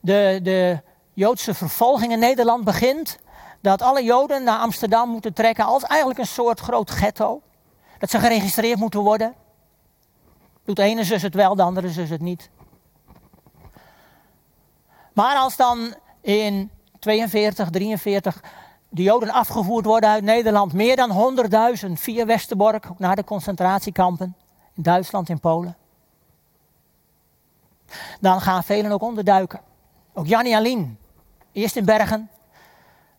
de, 0.00 0.40
de 0.42 0.80
Joodse 1.12 1.54
vervolging 1.54 2.12
in 2.12 2.18
Nederland 2.18 2.64
begint, 2.64 3.18
dat 3.60 3.82
alle 3.82 4.04
Joden 4.04 4.44
naar 4.44 4.58
Amsterdam 4.58 5.08
moeten 5.08 5.32
trekken 5.32 5.64
als 5.64 5.82
eigenlijk 5.82 6.20
een 6.20 6.26
soort 6.26 6.60
groot 6.60 6.90
ghetto. 6.90 7.42
Dat 7.98 8.10
ze 8.10 8.18
geregistreerd 8.18 8.78
moeten 8.78 9.00
worden. 9.00 9.34
Doet 10.64 10.76
de 10.76 10.82
ene 10.82 11.04
zus 11.04 11.22
het 11.22 11.34
wel, 11.34 11.54
de 11.54 11.62
andere 11.62 11.88
zus 11.88 12.10
het 12.10 12.20
niet. 12.20 12.50
Maar 15.12 15.36
als 15.36 15.56
dan 15.56 15.94
in 16.20 16.70
42, 16.98 17.70
43 17.70 18.42
de 18.96 19.02
Joden 19.02 19.30
afgevoerd 19.30 19.84
worden 19.84 20.10
uit 20.10 20.24
Nederland. 20.24 20.72
Meer 20.72 20.96
dan 20.96 21.36
100.000 21.86 21.92
via 21.92 22.26
Westerbork 22.26 22.98
naar 22.98 23.16
de 23.16 23.24
concentratiekampen 23.24 24.36
in 24.74 24.82
Duitsland 24.82 25.28
en 25.28 25.40
Polen. 25.40 25.76
Dan 28.20 28.40
gaan 28.40 28.64
velen 28.64 28.92
ook 28.92 29.02
onderduiken. 29.02 29.60
Ook 30.14 30.26
Jannie 30.26 30.56
Alien. 30.56 30.98
Eerst 31.52 31.76
in 31.76 31.84
Bergen. 31.84 32.30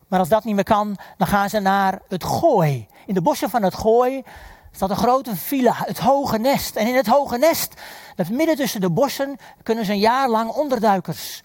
Maar 0.07 0.19
als 0.19 0.29
dat 0.29 0.43
niet 0.43 0.55
meer 0.55 0.63
kan, 0.63 0.97
dan 1.17 1.27
gaan 1.27 1.49
ze 1.49 1.59
naar 1.59 2.01
het 2.07 2.23
Gooi. 2.23 2.87
In 3.05 3.13
de 3.13 3.21
bossen 3.21 3.49
van 3.49 3.63
het 3.63 3.75
Gooi 3.75 4.23
staat 4.71 4.89
een 4.89 4.95
grote 4.95 5.35
villa, 5.35 5.73
het 5.75 5.99
Hoge 5.99 6.37
Nest. 6.37 6.75
En 6.75 6.87
in 6.87 6.95
het 6.95 7.07
Hoge 7.07 7.37
Nest, 7.37 7.81
dat 8.15 8.29
midden 8.29 8.55
tussen 8.55 8.81
de 8.81 8.89
bossen, 8.89 9.37
kunnen 9.63 9.85
ze 9.85 9.91
een 9.91 9.99
jaar 9.99 10.29
lang 10.29 10.49
onderduikers 10.49 11.41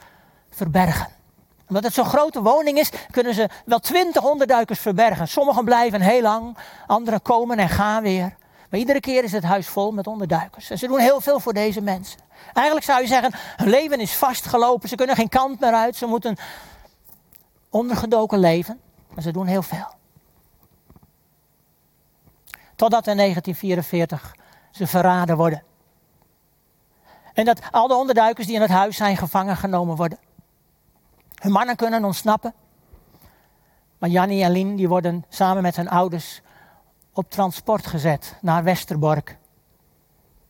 verbergen 0.51 1.21
omdat 1.73 1.85
het 1.85 1.95
zo'n 1.95 2.19
grote 2.19 2.43
woning 2.43 2.79
is, 2.79 2.91
kunnen 3.11 3.35
ze 3.35 3.49
wel 3.65 3.79
twintig 3.79 4.25
onderduikers 4.25 4.79
verbergen. 4.79 5.29
Sommigen 5.29 5.65
blijven 5.65 6.01
heel 6.01 6.23
lang, 6.23 6.57
anderen 6.87 7.23
komen 7.23 7.59
en 7.59 7.69
gaan 7.69 8.03
weer. 8.03 8.35
Maar 8.71 8.81
iedere 8.81 9.01
keer 9.01 9.25
is 9.25 9.33
het 9.33 9.43
huis 9.43 9.67
vol 9.67 9.93
met 9.93 10.07
onderduikers. 10.07 10.71
En 10.71 10.79
ze 10.79 10.87
doen 10.87 10.99
heel 10.99 11.21
veel 11.21 11.41
voor 11.41 11.53
deze 11.53 11.81
mensen. 11.81 12.21
Eigenlijk 12.53 12.87
zou 12.87 13.01
je 13.01 13.07
zeggen, 13.07 13.33
hun 13.57 13.69
leven 13.69 14.01
is 14.01 14.15
vastgelopen. 14.15 14.89
Ze 14.89 14.95
kunnen 14.95 15.17
geen 15.17 15.29
kant 15.29 15.61
meer 15.61 15.73
uit. 15.73 15.97
Ze 15.97 16.07
moeten 16.07 16.37
ondergedoken 17.71 18.39
leven. 18.39 18.81
Maar 19.15 19.23
ze 19.23 19.33
doen 19.33 19.47
heel 19.47 19.63
veel. 19.63 19.95
Totdat 22.77 23.07
in 23.07 23.17
1944 23.17 24.37
ze 24.71 24.87
verraden 24.87 25.37
worden. 25.37 25.63
En 27.35 27.45
dat 27.45 27.61
al 27.71 27.89
de 27.89 27.95
onderduikers 27.95 28.47
die 28.47 28.57
in 28.57 28.63
het 28.63 28.71
huis 28.71 28.97
zijn 28.97 29.17
gevangen 29.17 29.57
genomen 29.57 29.97
worden. 29.97 30.19
Hun 31.43 31.53
mannen 31.53 31.77
kunnen 31.77 32.05
ontsnappen. 32.05 32.55
Maar 33.99 34.09
Jannie 34.11 34.45
en 34.45 34.51
Lien 34.51 34.77
die 34.77 34.89
worden 34.89 35.25
samen 35.29 35.63
met 35.63 35.77
hun 35.77 35.89
ouders 35.89 36.43
op 37.13 37.31
transport 37.31 37.87
gezet 37.87 38.37
naar 38.41 38.65
Westerbork. 38.65 39.39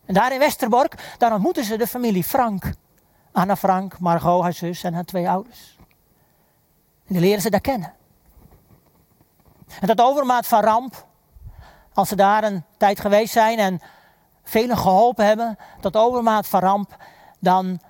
En 0.04 0.14
daar 0.14 0.32
in 0.32 0.38
Westerbork, 0.38 1.14
daar 1.18 1.32
ontmoeten 1.32 1.64
ze 1.64 1.78
de 1.78 1.86
familie 1.86 2.24
Frank. 2.24 2.72
Anna 3.32 3.56
Frank, 3.56 3.98
Margot, 3.98 4.42
haar 4.42 4.52
zus 4.52 4.82
en 4.82 4.94
haar 4.94 5.04
twee 5.04 5.28
ouders. 5.28 5.76
En 7.06 7.14
die 7.14 7.20
leren 7.20 7.42
ze 7.42 7.50
daar 7.50 7.60
kennen. 7.60 7.94
En 9.80 9.86
dat 9.86 10.00
overmaat 10.00 10.46
van 10.46 10.62
ramp, 10.62 11.06
als 11.92 12.08
ze 12.08 12.16
daar 12.16 12.44
een 12.44 12.64
tijd 12.76 13.00
geweest 13.00 13.32
zijn 13.32 13.58
en 13.58 13.80
velen 14.42 14.76
geholpen 14.78 15.26
hebben, 15.26 15.58
dat 15.80 15.96
overmaat 15.96 16.48
van 16.48 16.60
ramp, 16.60 16.96
dan 17.38 17.80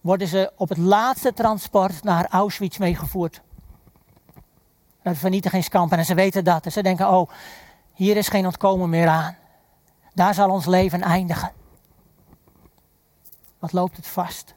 worden 0.00 0.28
ze 0.28 0.52
op 0.56 0.68
het 0.68 0.78
laatste 0.78 1.32
transport 1.32 2.02
naar 2.02 2.26
Auschwitz 2.30 2.78
meegevoerd. 2.78 3.42
Naar 5.02 5.12
het 5.12 5.18
vernietigingskamp. 5.18 5.92
En 5.92 6.04
ze 6.04 6.14
weten 6.14 6.44
dat. 6.44 6.64
En 6.64 6.72
ze 6.72 6.82
denken, 6.82 7.10
oh, 7.10 7.30
hier 7.92 8.16
is 8.16 8.28
geen 8.28 8.44
ontkomen 8.44 8.90
meer 8.90 9.08
aan. 9.08 9.36
Daar 10.14 10.34
zal 10.34 10.50
ons 10.50 10.66
leven 10.66 11.02
eindigen. 11.02 11.52
Wat 13.58 13.72
loopt 13.72 13.96
het 13.96 14.06
vast? 14.06 14.54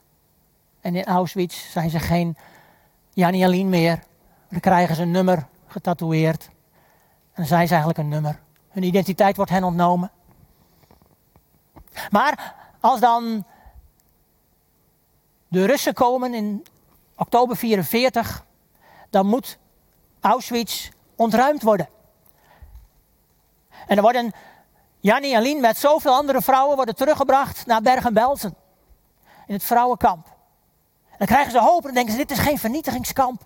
En 0.81 0.95
in 0.95 1.05
Auschwitz 1.05 1.71
zijn 1.71 1.89
ze 1.89 1.99
geen 1.99 2.37
Jannie 3.09 3.45
Aline 3.45 3.69
meer. 3.69 4.03
Dan 4.49 4.59
krijgen 4.59 4.95
ze 4.95 5.01
een 5.01 5.11
nummer 5.11 5.47
getatoeëerd. 5.67 6.45
En 6.45 7.33
dan 7.33 7.45
zijn 7.45 7.67
ze 7.67 7.73
eigenlijk 7.73 8.03
een 8.03 8.09
nummer. 8.09 8.39
Hun 8.69 8.83
identiteit 8.83 9.35
wordt 9.35 9.51
hen 9.51 9.63
ontnomen. 9.63 10.11
Maar 12.09 12.55
als 12.79 12.99
dan 12.99 13.45
de 15.51 15.65
Russen 15.65 15.93
komen 15.93 16.33
in 16.33 16.65
oktober 17.15 17.57
44, 17.57 18.45
dan 19.09 19.25
moet 19.25 19.57
Auschwitz 20.19 20.89
ontruimd 21.15 21.61
worden. 21.61 21.89
En 23.69 23.95
dan 23.95 24.01
worden 24.01 24.31
Jannie 24.99 25.35
en 25.35 25.41
Lien 25.41 25.61
met 25.61 25.77
zoveel 25.77 26.13
andere 26.13 26.41
vrouwen 26.41 26.75
worden 26.75 26.95
teruggebracht 26.95 27.65
naar 27.65 27.81
Bergen-Belsen. 27.81 28.55
In 29.47 29.53
het 29.53 29.63
vrouwenkamp. 29.63 30.25
En 31.09 31.17
dan 31.17 31.27
krijgen 31.27 31.51
ze 31.51 31.59
hoop 31.59 31.85
en 31.85 31.93
denken 31.93 32.11
ze, 32.11 32.17
dit 32.17 32.31
is 32.31 32.39
geen 32.39 32.59
vernietigingskamp. 32.59 33.41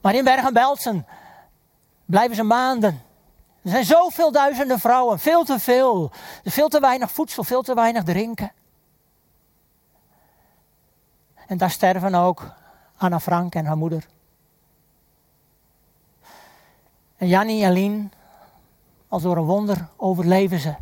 Maar 0.00 0.14
in 0.14 0.24
Bergen-Belsen 0.24 1.06
blijven 2.04 2.36
ze 2.36 2.42
maanden. 2.42 3.02
Er 3.62 3.70
zijn 3.70 3.84
zoveel 3.84 4.32
duizenden 4.32 4.78
vrouwen, 4.78 5.18
veel 5.18 5.44
te 5.44 5.58
veel. 5.58 6.10
Er 6.44 6.50
veel 6.50 6.68
te 6.68 6.80
weinig 6.80 7.10
voedsel, 7.10 7.44
veel 7.44 7.62
te 7.62 7.74
weinig 7.74 8.02
drinken. 8.02 8.52
En 11.46 11.58
daar 11.58 11.70
sterven 11.70 12.14
ook 12.14 12.52
Anna 12.96 13.20
Frank 13.20 13.54
en 13.54 13.64
haar 13.64 13.76
moeder. 13.76 14.06
En 17.16 17.28
Jannie 17.28 17.64
en 17.64 17.72
Lien, 17.72 18.12
als 19.08 19.22
door 19.22 19.36
een 19.36 19.44
wonder, 19.44 19.88
overleven 19.96 20.58
ze. 20.58 20.74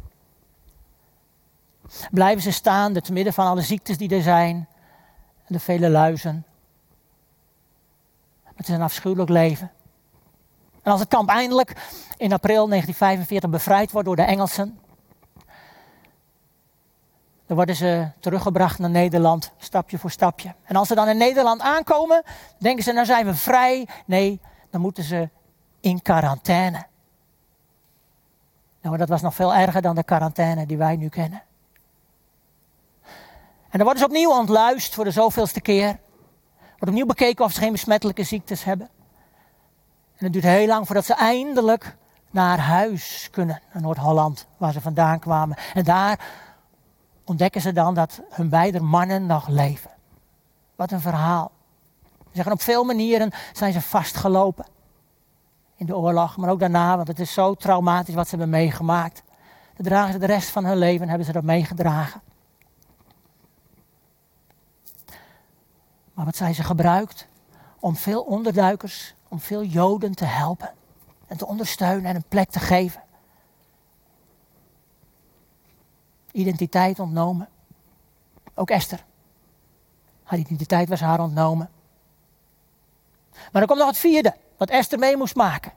Blijven 2.11 2.43
ze 2.43 2.51
staan, 2.51 2.93
te 2.93 3.13
midden 3.13 3.33
van 3.33 3.47
alle 3.47 3.63
ziektes 3.63 3.99
die 3.99 4.15
er 4.15 4.23
zijn. 4.23 4.57
En 5.45 5.55
de 5.55 5.61
vele 5.61 5.91
luizen. 5.91 6.47
Het 8.43 8.69
is 8.69 8.75
een 8.75 8.83
afschuwelijk 8.83 9.31
leven. 9.31 9.71
En 10.83 10.91
als 10.91 11.01
het 11.01 11.09
kamp 11.09 11.29
eindelijk 11.29 11.71
in 12.17 12.33
april 12.33 12.69
1945 12.69 13.51
bevrijd 13.51 13.93
wordt 13.93 14.07
door 14.07 14.17
de 14.17 14.23
Engelsen, 14.23 14.79
dan 17.53 17.65
worden 17.65 17.77
ze 17.77 18.09
teruggebracht 18.21 18.79
naar 18.79 18.91
Nederland, 18.91 19.53
stapje 19.59 19.99
voor 19.99 20.11
stapje. 20.11 20.55
En 20.65 20.77
als 20.77 20.89
ze 20.89 20.95
dan 20.95 21.09
in 21.09 21.17
Nederland 21.17 21.61
aankomen, 21.61 22.23
denken 22.59 22.85
ze, 22.85 22.93
nou 22.93 23.07
zijn 23.07 23.27
we 23.27 23.35
vrij. 23.35 23.89
Nee, 24.07 24.41
dan 24.71 24.81
moeten 24.81 25.05
ze 25.05 25.29
in 25.81 26.03
quarantaine. 26.03 26.87
Nou, 28.83 28.97
dat 28.97 29.09
was 29.09 29.23
nog 29.23 29.35
veel 29.35 29.55
erger 29.55 29.83
dan 29.83 29.95
de 29.95 30.05
quarantaine 30.05 30.67
die 30.67 30.77
wij 30.77 30.97
nu 30.97 31.09
kennen. 31.09 31.43
En 33.69 33.79
dan 33.79 33.83
worden 33.83 33.99
ze 33.99 34.05
opnieuw 34.05 34.31
ontluist 34.31 34.95
voor 34.95 35.05
de 35.05 35.11
zoveelste 35.11 35.61
keer. 35.61 35.99
Wordt 36.59 36.89
opnieuw 36.89 37.07
bekeken 37.07 37.45
of 37.45 37.53
ze 37.53 37.61
geen 37.61 37.73
besmettelijke 37.73 38.23
ziektes 38.23 38.65
hebben. 38.65 38.89
En 40.17 40.25
het 40.25 40.33
duurt 40.33 40.45
heel 40.45 40.67
lang 40.67 40.87
voordat 40.87 41.05
ze 41.05 41.15
eindelijk 41.15 41.97
naar 42.31 42.59
huis 42.59 43.29
kunnen, 43.31 43.61
naar 43.73 43.83
Noord-Holland, 43.83 44.47
waar 44.57 44.73
ze 44.73 44.81
vandaan 44.81 45.19
kwamen. 45.19 45.57
En 45.75 45.85
daar 45.85 46.19
ontdekken 47.33 47.61
ze 47.61 47.73
dan 47.73 47.95
dat 47.95 48.21
hun 48.31 48.49
beide 48.49 48.81
mannen 48.81 49.27
nog 49.27 49.49
leven. 49.49 49.91
Wat 50.77 50.91
een 50.91 51.01
verhaal. 51.01 51.51
Ze 52.19 52.29
zeggen 52.33 52.53
op 52.53 52.63
veel 52.63 52.85
manieren 52.85 53.31
zijn 53.53 53.73
ze 53.73 53.81
vastgelopen 53.81 54.67
in 55.77 55.87
de 55.87 55.97
oorlog, 55.97 56.37
maar 56.37 56.51
ook 56.51 56.59
daarna, 56.59 56.97
want 56.97 57.09
het 57.09 57.21
is 57.21 57.33
zo 57.33 57.55
traumatisch 57.55 58.15
wat 58.15 58.29
ze 58.29 58.37
hebben 58.37 58.51
meegemaakt. 58.51 59.23
Dat 59.77 59.87
dragen 59.87 60.13
ze 60.13 60.19
de 60.19 60.27
rest 60.27 60.49
van 60.49 60.65
hun 60.65 60.77
leven, 60.77 61.09
hebben 61.09 61.27
ze 61.27 61.33
dat 61.33 61.43
meegedragen. 61.43 62.21
Maar 66.15 66.25
wat 66.25 66.37
zijn 66.37 66.55
ze 66.55 66.63
gebruikt? 66.63 67.29
Om 67.81 67.97
veel 67.97 68.23
onderduikers, 68.23 69.15
om 69.29 69.41
veel 69.41 69.65
Joden 69.65 70.15
te 70.15 70.25
helpen 70.25 70.71
en 71.27 71.37
te 71.37 71.47
ondersteunen 71.47 72.05
en 72.05 72.17
een 72.17 72.25
plek 72.29 72.51
te 72.51 72.61
geven. 72.61 73.03
Identiteit 76.33 76.99
ontnomen. 76.99 77.49
Ook 78.55 78.71
Esther. 78.71 79.05
Haar 80.23 80.39
identiteit 80.39 80.89
was 80.89 81.01
haar 81.01 81.21
ontnomen. 81.21 81.71
Maar 83.33 83.51
dan 83.53 83.67
komt 83.67 83.79
nog 83.79 83.89
het 83.89 83.99
vierde 83.99 84.37
wat 84.57 84.71
Esther 84.71 84.99
mee 84.99 85.17
moest 85.17 85.35
maken. 85.35 85.73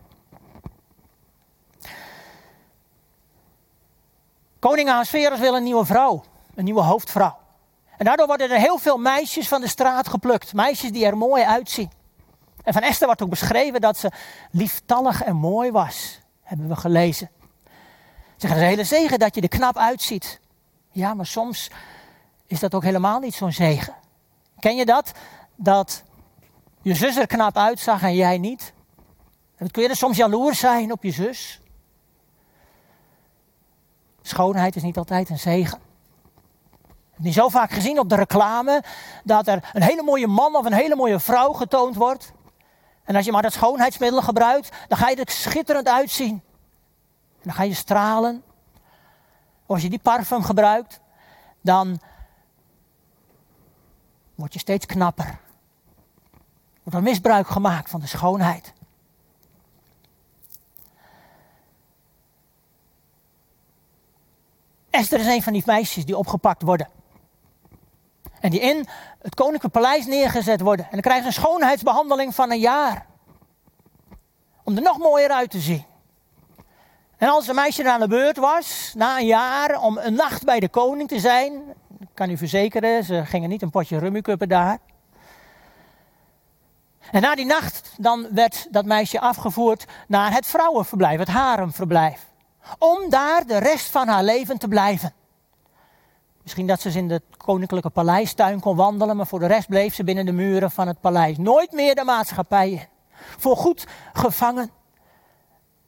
Koning 4.59 4.89
Ahasverus 4.89 5.39
wil 5.39 5.55
een 5.55 5.63
nieuwe 5.63 5.85
vrouw, 5.85 6.23
een 6.55 6.63
nieuwe 6.63 6.81
hoofdvrouw. 6.81 7.37
En 7.97 8.05
daardoor 8.05 8.27
worden 8.27 8.51
er 8.51 8.59
heel 8.59 8.77
veel 8.77 8.97
meisjes 8.97 9.47
van 9.47 9.61
de 9.61 9.67
straat 9.67 10.07
geplukt. 10.07 10.53
Meisjes 10.53 10.91
die 10.91 11.05
er 11.05 11.17
mooi 11.17 11.43
uitzien. 11.43 11.91
En 12.63 12.73
van 12.73 12.81
Esther 12.81 13.05
wordt 13.05 13.21
ook 13.21 13.29
beschreven 13.29 13.81
dat 13.81 13.97
ze 13.97 14.11
lieftallig 14.51 15.23
en 15.23 15.35
mooi 15.35 15.71
was. 15.71 16.19
Hebben 16.43 16.67
we 16.67 16.75
gelezen. 16.75 17.29
Ze 18.37 18.47
zeggen, 18.47 18.49
het 18.49 18.51
is 18.51 18.59
een 18.59 18.77
hele 18.77 19.03
zegen 19.03 19.19
dat 19.19 19.35
je 19.35 19.41
er 19.41 19.47
knap 19.47 19.77
uitziet. 19.77 20.39
Ja, 20.95 21.13
maar 21.13 21.25
soms 21.25 21.69
is 22.45 22.59
dat 22.59 22.73
ook 22.73 22.83
helemaal 22.83 23.19
niet 23.19 23.33
zo'n 23.33 23.51
zegen. 23.51 23.95
Ken 24.59 24.75
je 24.75 24.85
dat? 24.85 25.11
Dat 25.55 26.03
je 26.81 26.95
zus 26.95 27.17
er 27.17 27.27
knap 27.27 27.57
uitzag 27.57 28.01
en 28.01 28.15
jij 28.15 28.37
niet. 28.37 28.73
Kun 29.71 29.83
je 29.83 29.89
er 29.89 29.95
soms 29.95 30.17
jaloers 30.17 30.59
zijn 30.59 30.91
op 30.91 31.03
je 31.03 31.11
zus. 31.11 31.61
Schoonheid 34.21 34.75
is 34.75 34.83
niet 34.83 34.97
altijd 34.97 35.29
een 35.29 35.39
zegen. 35.39 35.77
Ik 35.77 37.11
heb 37.13 37.23
niet 37.23 37.33
zo 37.33 37.49
vaak 37.49 37.71
gezien 37.71 37.99
op 37.99 38.09
de 38.09 38.15
reclame 38.15 38.83
dat 39.23 39.47
er 39.47 39.69
een 39.73 39.83
hele 39.83 40.03
mooie 40.03 40.27
man 40.27 40.55
of 40.55 40.65
een 40.65 40.73
hele 40.73 40.95
mooie 40.95 41.19
vrouw 41.19 41.53
getoond 41.53 41.95
wordt. 41.95 42.31
En 43.03 43.15
als 43.15 43.25
je 43.25 43.31
maar 43.31 43.41
dat 43.41 43.53
schoonheidsmiddel 43.53 44.21
gebruikt, 44.21 44.69
dan 44.87 44.97
ga 44.97 45.09
je 45.09 45.15
er 45.15 45.31
schitterend 45.31 45.87
uitzien. 45.87 46.41
En 47.33 47.41
dan 47.41 47.53
ga 47.53 47.63
je 47.63 47.73
stralen. 47.73 48.43
Als 49.65 49.81
je 49.81 49.89
die 49.89 49.99
parfum 49.99 50.43
gebruikt, 50.43 50.99
dan 51.61 51.99
word 54.35 54.53
je 54.53 54.59
steeds 54.59 54.85
knapper. 54.85 55.39
Wordt 56.83 56.97
er 56.97 57.03
misbruik 57.03 57.47
gemaakt 57.47 57.89
van 57.89 57.99
de 57.99 58.07
schoonheid. 58.07 58.73
Esther 64.89 65.19
is 65.19 65.25
een 65.25 65.43
van 65.43 65.53
die 65.53 65.63
meisjes 65.65 66.05
die 66.05 66.17
opgepakt 66.17 66.61
worden. 66.61 66.89
En 68.39 68.49
die 68.49 68.59
in 68.59 68.87
het 69.21 69.35
koninklijke 69.35 69.79
paleis 69.79 70.05
neergezet 70.05 70.61
worden. 70.61 70.85
En 70.85 70.91
dan 70.91 71.01
krijgen 71.01 71.31
ze 71.31 71.37
een 71.37 71.43
schoonheidsbehandeling 71.43 72.35
van 72.35 72.51
een 72.51 72.59
jaar. 72.59 73.05
Om 74.63 74.75
er 74.75 74.81
nog 74.81 74.97
mooier 74.97 75.29
uit 75.29 75.49
te 75.49 75.59
zien. 75.59 75.85
En 77.17 77.29
als 77.29 77.47
een 77.47 77.55
meisje 77.55 77.91
aan 77.91 77.99
de 77.99 78.07
beurt 78.07 78.37
was, 78.37 78.93
na 78.95 79.19
een 79.19 79.25
jaar, 79.25 79.81
om 79.81 79.97
een 79.97 80.13
nacht 80.13 80.43
bij 80.43 80.59
de 80.59 80.69
koning 80.69 81.09
te 81.09 81.19
zijn. 81.19 81.53
Ik 81.99 82.07
kan 82.13 82.29
u 82.29 82.37
verzekeren, 82.37 83.03
ze 83.03 83.25
gingen 83.25 83.49
niet 83.49 83.61
een 83.61 83.69
potje 83.69 83.99
rummikuppen 83.99 84.49
daar. 84.49 84.77
En 87.11 87.21
na 87.21 87.35
die 87.35 87.45
nacht, 87.45 87.93
dan 87.97 88.27
werd 88.31 88.67
dat 88.71 88.85
meisje 88.85 89.19
afgevoerd 89.19 89.85
naar 90.07 90.31
het 90.31 90.45
vrouwenverblijf, 90.45 91.19
het 91.19 91.27
haremverblijf. 91.27 92.25
om 92.79 93.09
daar 93.09 93.45
de 93.45 93.57
rest 93.57 93.89
van 93.89 94.07
haar 94.07 94.23
leven 94.23 94.57
te 94.57 94.67
blijven. 94.67 95.13
Misschien 96.43 96.67
dat 96.67 96.81
ze 96.81 96.89
in 96.89 97.07
de 97.07 97.21
koninklijke 97.37 97.89
paleistuin 97.89 98.59
kon 98.59 98.75
wandelen, 98.75 99.17
maar 99.17 99.27
voor 99.27 99.39
de 99.39 99.45
rest 99.45 99.67
bleef 99.67 99.93
ze 99.93 100.03
binnen 100.03 100.25
de 100.25 100.31
muren 100.31 100.71
van 100.71 100.87
het 100.87 101.01
paleis. 101.01 101.37
Nooit 101.37 101.71
meer 101.71 101.95
de 101.95 102.03
maatschappij 102.03 102.69
in. 102.69 102.87
Voor 103.37 103.57
goed 103.57 103.85
gevangen. 104.13 104.69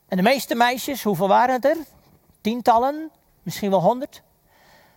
En 0.08 0.18
de 0.18 0.24
meeste 0.24 0.56
meisjes, 0.56 1.04
hoeveel 1.04 1.28
waren 1.28 1.56
het 1.56 1.66
er? 1.66 1.78
Tientallen, 2.42 3.12
misschien 3.44 3.70
wel 3.70 3.82
honderd. 3.82 4.22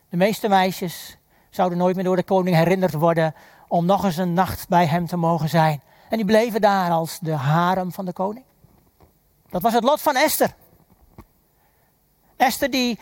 De 0.08 0.16
meeste 0.16 0.48
meisjes 0.48 1.16
zouden 1.50 1.78
nooit 1.78 1.94
meer 1.94 2.04
door 2.04 2.16
de 2.16 2.22
koning 2.22 2.56
herinnerd 2.56 2.92
worden 2.92 3.34
om 3.68 3.86
nog 3.86 4.04
eens 4.04 4.16
een 4.16 4.32
nacht 4.32 4.68
bij 4.68 4.86
hem 4.86 5.06
te 5.06 5.16
mogen 5.16 5.48
zijn. 5.48 5.82
En 6.08 6.16
die 6.16 6.26
bleven 6.26 6.60
daar 6.60 6.90
als 6.90 7.18
de 7.18 7.32
harem 7.32 7.92
van 7.92 8.04
de 8.04 8.12
koning. 8.12 8.44
Dat 9.48 9.62
was 9.62 9.72
het 9.72 9.84
lot 9.84 10.00
van 10.00 10.16
Esther. 10.16 10.54
Esther 12.36 12.70
die, 12.70 12.98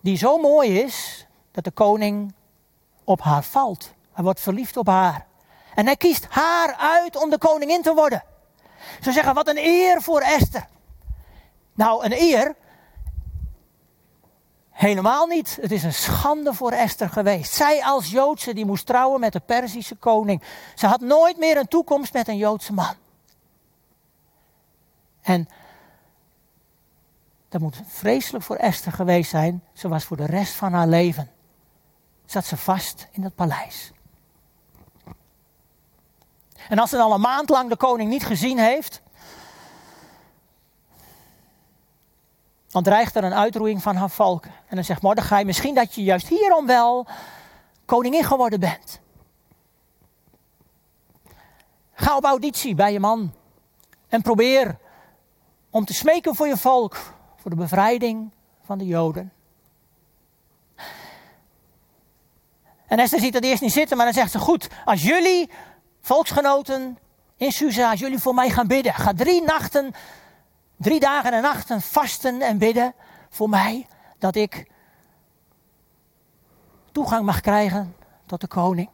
die 0.00 0.16
zo 0.16 0.38
mooi 0.38 0.78
is 0.78 1.26
dat 1.50 1.64
de 1.64 1.70
koning 1.70 2.34
op 3.04 3.20
haar 3.20 3.44
valt. 3.44 3.92
Hij 4.12 4.24
wordt 4.24 4.40
verliefd 4.40 4.76
op 4.76 4.86
haar. 4.86 5.26
En 5.74 5.86
hij 5.86 5.96
kiest 5.96 6.26
haar 6.30 6.74
uit 6.74 7.16
om 7.16 7.30
de 7.30 7.38
koningin 7.38 7.82
te 7.82 7.94
worden. 7.94 8.22
Ze 9.00 9.12
zeggen, 9.12 9.34
wat 9.34 9.48
een 9.48 9.58
eer 9.58 10.02
voor 10.02 10.20
Esther. 10.20 10.66
Nou, 11.74 12.04
een 12.04 12.12
eer? 12.12 12.56
Helemaal 14.70 15.26
niet. 15.26 15.58
Het 15.60 15.72
is 15.72 15.82
een 15.82 15.92
schande 15.92 16.54
voor 16.54 16.72
Esther 16.72 17.08
geweest. 17.08 17.52
Zij 17.52 17.84
als 17.84 18.10
Joodse, 18.10 18.54
die 18.54 18.66
moest 18.66 18.86
trouwen 18.86 19.20
met 19.20 19.32
de 19.32 19.40
Perzische 19.40 19.94
koning. 19.94 20.42
Ze 20.74 20.86
had 20.86 21.00
nooit 21.00 21.38
meer 21.38 21.56
een 21.56 21.68
toekomst 21.68 22.12
met 22.12 22.28
een 22.28 22.36
Joodse 22.36 22.72
man. 22.72 22.94
En 25.22 25.48
dat 27.48 27.60
moet 27.60 27.80
vreselijk 27.86 28.44
voor 28.44 28.56
Esther 28.56 28.92
geweest 28.92 29.30
zijn. 29.30 29.62
Ze 29.72 29.88
was 29.88 30.04
voor 30.04 30.16
de 30.16 30.26
rest 30.26 30.52
van 30.52 30.72
haar 30.72 30.86
leven. 30.86 31.30
Zat 32.26 32.44
ze 32.44 32.56
vast 32.56 33.08
in 33.10 33.22
het 33.22 33.34
paleis. 33.34 33.92
En 36.68 36.78
als 36.78 36.90
ze 36.90 36.98
al 36.98 37.14
een 37.14 37.20
maand 37.20 37.48
lang 37.48 37.68
de 37.68 37.76
koning 37.76 38.10
niet 38.10 38.24
gezien 38.24 38.58
heeft, 38.58 39.02
dan 42.66 42.82
dreigt 42.82 43.14
er 43.14 43.24
een 43.24 43.34
uitroeiing 43.34 43.82
van 43.82 43.96
haar 43.96 44.10
volk. 44.10 44.44
En 44.44 44.74
dan 44.74 44.84
zegt 44.84 45.02
Mordechai, 45.02 45.44
misschien 45.44 45.74
dat 45.74 45.94
je 45.94 46.02
juist 46.02 46.28
hierom 46.28 46.66
wel 46.66 47.06
koningin 47.84 48.24
geworden 48.24 48.60
bent. 48.60 49.00
Ga 51.92 52.16
op 52.16 52.24
auditie 52.24 52.74
bij 52.74 52.92
je 52.92 53.00
man 53.00 53.32
en 54.08 54.22
probeer 54.22 54.78
om 55.70 55.84
te 55.84 55.94
smeken 55.94 56.34
voor 56.34 56.46
je 56.46 56.56
volk, 56.56 56.96
voor 57.36 57.50
de 57.50 57.56
bevrijding 57.56 58.30
van 58.64 58.78
de 58.78 58.86
Joden. 58.86 59.32
En 62.86 62.98
Esther 62.98 63.20
ziet 63.20 63.32
dat 63.32 63.44
eerst 63.44 63.62
niet 63.62 63.72
zitten, 63.72 63.96
maar 63.96 64.06
dan 64.06 64.14
zegt 64.14 64.30
ze: 64.30 64.38
Goed, 64.38 64.68
als 64.84 65.02
jullie 65.02 65.50
volksgenoten 66.04 66.98
in 67.36 67.52
Susa, 67.52 67.90
als 67.90 68.00
jullie 68.00 68.18
voor 68.18 68.34
mij 68.34 68.50
gaan 68.50 68.66
bidden, 68.66 68.94
ga 68.94 69.12
drie 69.14 69.42
nachten, 69.42 69.92
drie 70.76 71.00
dagen 71.00 71.32
en 71.32 71.42
nachten 71.42 71.80
vasten 71.80 72.40
en 72.40 72.58
bidden 72.58 72.94
voor 73.28 73.48
mij, 73.48 73.86
dat 74.18 74.34
ik 74.34 74.70
toegang 76.92 77.24
mag 77.24 77.40
krijgen 77.40 77.96
tot 78.26 78.40
de 78.40 78.46
koning. 78.46 78.88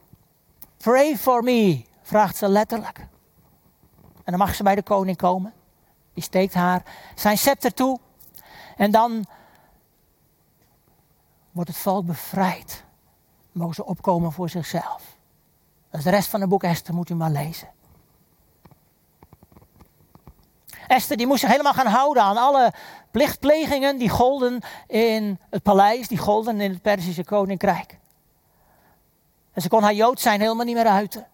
Pray 0.77 1.17
for 1.17 1.43
me, 1.43 1.85
vraagt 2.03 2.37
ze 2.37 2.49
letterlijk. 2.49 2.99
En 4.25 4.37
dan 4.37 4.39
mag 4.39 4.55
ze 4.55 4.63
bij 4.63 4.75
de 4.75 4.83
koning 4.83 5.17
komen. 5.17 5.53
Die 6.15 6.23
steekt 6.23 6.55
haar 6.55 6.83
zijn 7.15 7.39
scepter 7.39 7.75
toe. 7.75 7.99
En 8.77 8.91
dan 8.91 9.27
wordt 11.51 11.71
het 11.71 11.79
volk 11.79 12.07
bevrijd. 12.07 12.85
Mogen 13.53 13.75
ze 13.75 13.85
opkomen 13.85 14.33
voor 14.33 14.49
zichzelf. 14.49 15.10
Is 15.93 16.03
de 16.03 16.11
rest 16.11 16.29
van 16.29 16.41
het 16.41 16.49
boek 16.49 16.63
Esther, 16.63 16.95
moet 16.95 17.11
u 17.11 17.15
maar 17.15 17.31
lezen. 17.31 17.69
Esther 20.87 21.17
die 21.17 21.27
moest 21.27 21.41
zich 21.41 21.51
helemaal 21.51 21.73
gaan 21.73 21.87
houden 21.87 22.23
aan 22.23 22.37
alle 22.37 22.73
plichtplegingen 23.11 23.99
die 23.99 24.09
golden 24.09 24.61
in 24.87 25.39
het 25.51 25.63
paleis, 25.63 26.09
die 26.09 26.19
golden 26.19 26.61
in 26.61 26.71
het 26.71 26.83
Perzische 26.83 27.25
koninkrijk. 27.25 27.99
En 29.53 29.63
ze 29.63 29.69
kon 29.69 29.83
haar 29.83 29.95
Jood 29.95 30.21
zijn 30.21 30.41
helemaal 30.41 30.65
niet 30.65 30.75
meer 30.75 30.87
uiten. 30.87 31.27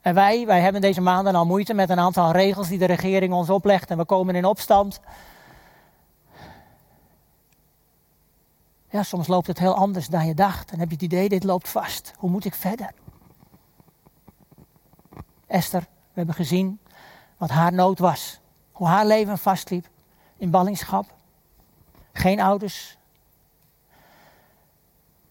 En 0.00 0.14
wij, 0.14 0.46
wij 0.46 0.60
hebben 0.60 0.80
deze 0.80 1.00
maanden 1.00 1.34
al 1.34 1.46
moeite 1.46 1.74
met 1.74 1.90
een 1.90 1.98
aantal 1.98 2.30
regels 2.32 2.68
die 2.68 2.78
de 2.78 2.84
regering 2.84 3.32
ons 3.32 3.50
oplegt 3.50 3.90
en 3.90 3.98
we 3.98 4.04
komen 4.04 4.34
in 4.34 4.44
opstand. 4.44 5.00
Ja, 8.90 9.02
soms 9.02 9.26
loopt 9.26 9.46
het 9.46 9.58
heel 9.58 9.74
anders 9.74 10.08
dan 10.08 10.26
je 10.26 10.34
dacht. 10.34 10.70
En 10.70 10.78
heb 10.78 10.88
je 10.88 10.94
het 10.94 11.04
idee, 11.04 11.28
dit 11.28 11.44
loopt 11.44 11.68
vast. 11.68 12.12
Hoe 12.18 12.30
moet 12.30 12.44
ik 12.44 12.54
verder? 12.54 12.90
Esther, 15.46 15.80
we 15.80 15.86
hebben 16.12 16.34
gezien 16.34 16.80
wat 17.36 17.50
haar 17.50 17.72
nood 17.72 17.98
was. 17.98 18.40
Hoe 18.72 18.86
haar 18.86 19.06
leven 19.06 19.38
vastliep 19.38 19.88
in 20.36 20.50
ballingschap. 20.50 21.14
Geen 22.12 22.40
ouders. 22.40 22.98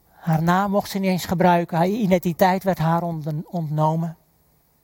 Haar 0.10 0.44
naam 0.44 0.72
mocht 0.72 0.90
ze 0.90 1.00
niet 1.00 1.10
eens 1.10 1.26
gebruiken. 1.26 1.78
Haar 1.78 1.88
identiteit 1.88 2.64
werd 2.64 2.78
haar 2.78 3.02
ontnomen. 3.46 4.18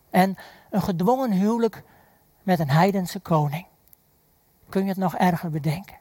En 0.10 0.36
een 0.70 0.82
gedwongen 0.82 1.32
huwelijk 1.32 1.84
met 2.44 2.60
een 2.60 2.70
heidense 2.70 3.20
koning. 3.20 3.66
Kun 4.70 4.82
je 4.82 4.88
het 4.88 4.98
nog 4.98 5.16
erger 5.16 5.50
bedenken? 5.50 5.98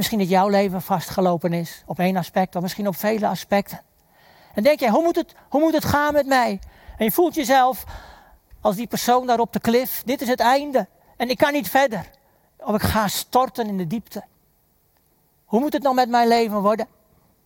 En 0.00 0.06
misschien 0.06 0.28
dat 0.28 0.38
jouw 0.38 0.48
leven 0.48 0.82
vastgelopen 0.82 1.52
is 1.52 1.82
op 1.86 1.98
één 1.98 2.16
aspect, 2.16 2.56
of 2.56 2.62
misschien 2.62 2.86
op 2.86 2.96
vele 2.96 3.26
aspecten. 3.26 3.80
En 4.54 4.62
denk 4.62 4.80
jij, 4.80 4.88
hoe 4.88 5.02
moet, 5.02 5.16
het, 5.16 5.34
hoe 5.48 5.60
moet 5.60 5.72
het 5.72 5.84
gaan 5.84 6.12
met 6.12 6.26
mij? 6.26 6.60
En 6.96 7.04
je 7.04 7.10
voelt 7.10 7.34
jezelf 7.34 7.84
als 8.60 8.76
die 8.76 8.86
persoon 8.86 9.26
daar 9.26 9.38
op 9.38 9.52
de 9.52 9.60
klif. 9.60 10.02
Dit 10.04 10.20
is 10.20 10.28
het 10.28 10.40
einde. 10.40 10.88
En 11.16 11.30
ik 11.30 11.36
kan 11.36 11.52
niet 11.52 11.68
verder. 11.68 12.10
Of 12.56 12.74
ik 12.74 12.82
ga 12.82 13.08
storten 13.08 13.66
in 13.66 13.76
de 13.76 13.86
diepte. 13.86 14.24
Hoe 15.44 15.60
moet 15.60 15.72
het 15.72 15.82
nou 15.82 15.94
met 15.94 16.08
mijn 16.08 16.28
leven 16.28 16.60
worden? 16.60 16.86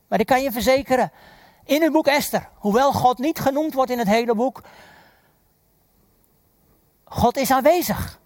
Maar 0.08 0.20
ik 0.20 0.26
kan 0.26 0.42
je 0.42 0.52
verzekeren, 0.52 1.12
in 1.64 1.82
het 1.82 1.92
boek 1.92 2.06
Esther, 2.06 2.48
hoewel 2.54 2.92
God 2.92 3.18
niet 3.18 3.38
genoemd 3.38 3.74
wordt 3.74 3.90
in 3.90 3.98
het 3.98 4.08
hele 4.08 4.34
boek, 4.34 4.62
God 7.04 7.36
is 7.36 7.50
aanwezig. 7.50 8.20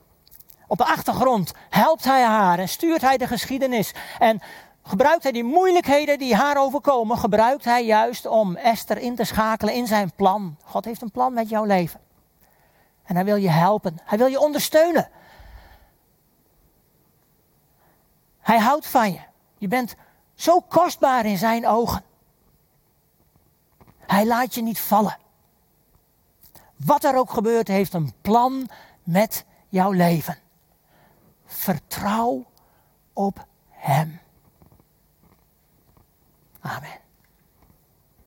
Op 0.70 0.78
de 0.78 0.84
achtergrond 0.84 1.52
helpt 1.70 2.04
hij 2.04 2.22
haar 2.22 2.58
en 2.58 2.68
stuurt 2.68 3.00
hij 3.00 3.16
de 3.16 3.26
geschiedenis. 3.26 3.94
En 4.18 4.40
gebruikt 4.82 5.22
hij 5.22 5.32
die 5.32 5.44
moeilijkheden 5.44 6.18
die 6.18 6.34
haar 6.34 6.56
overkomen, 6.56 7.18
gebruikt 7.18 7.64
hij 7.64 7.84
juist 7.84 8.26
om 8.26 8.56
Esther 8.56 8.98
in 8.98 9.14
te 9.14 9.24
schakelen 9.24 9.74
in 9.74 9.86
zijn 9.86 10.12
plan. 10.12 10.56
God 10.64 10.84
heeft 10.84 11.02
een 11.02 11.10
plan 11.10 11.32
met 11.32 11.48
jouw 11.48 11.64
leven. 11.64 12.00
En 13.04 13.14
hij 13.14 13.24
wil 13.24 13.36
je 13.36 13.50
helpen. 13.50 13.98
Hij 14.04 14.18
wil 14.18 14.26
je 14.26 14.40
ondersteunen. 14.40 15.08
Hij 18.40 18.58
houdt 18.58 18.86
van 18.86 19.12
je. 19.12 19.20
Je 19.58 19.68
bent 19.68 19.94
zo 20.34 20.60
kostbaar 20.60 21.24
in 21.24 21.38
zijn 21.38 21.66
ogen. 21.66 22.04
Hij 23.98 24.26
laat 24.26 24.54
je 24.54 24.62
niet 24.62 24.80
vallen. 24.80 25.16
Wat 26.76 27.04
er 27.04 27.16
ook 27.16 27.30
gebeurt, 27.30 27.68
heeft 27.68 27.92
een 27.92 28.12
plan 28.20 28.68
met 29.02 29.44
jouw 29.68 29.90
leven. 29.90 30.36
Vertrouw 31.48 32.46
op 33.12 33.46
Hem. 33.68 34.20
Amen. 36.60 37.07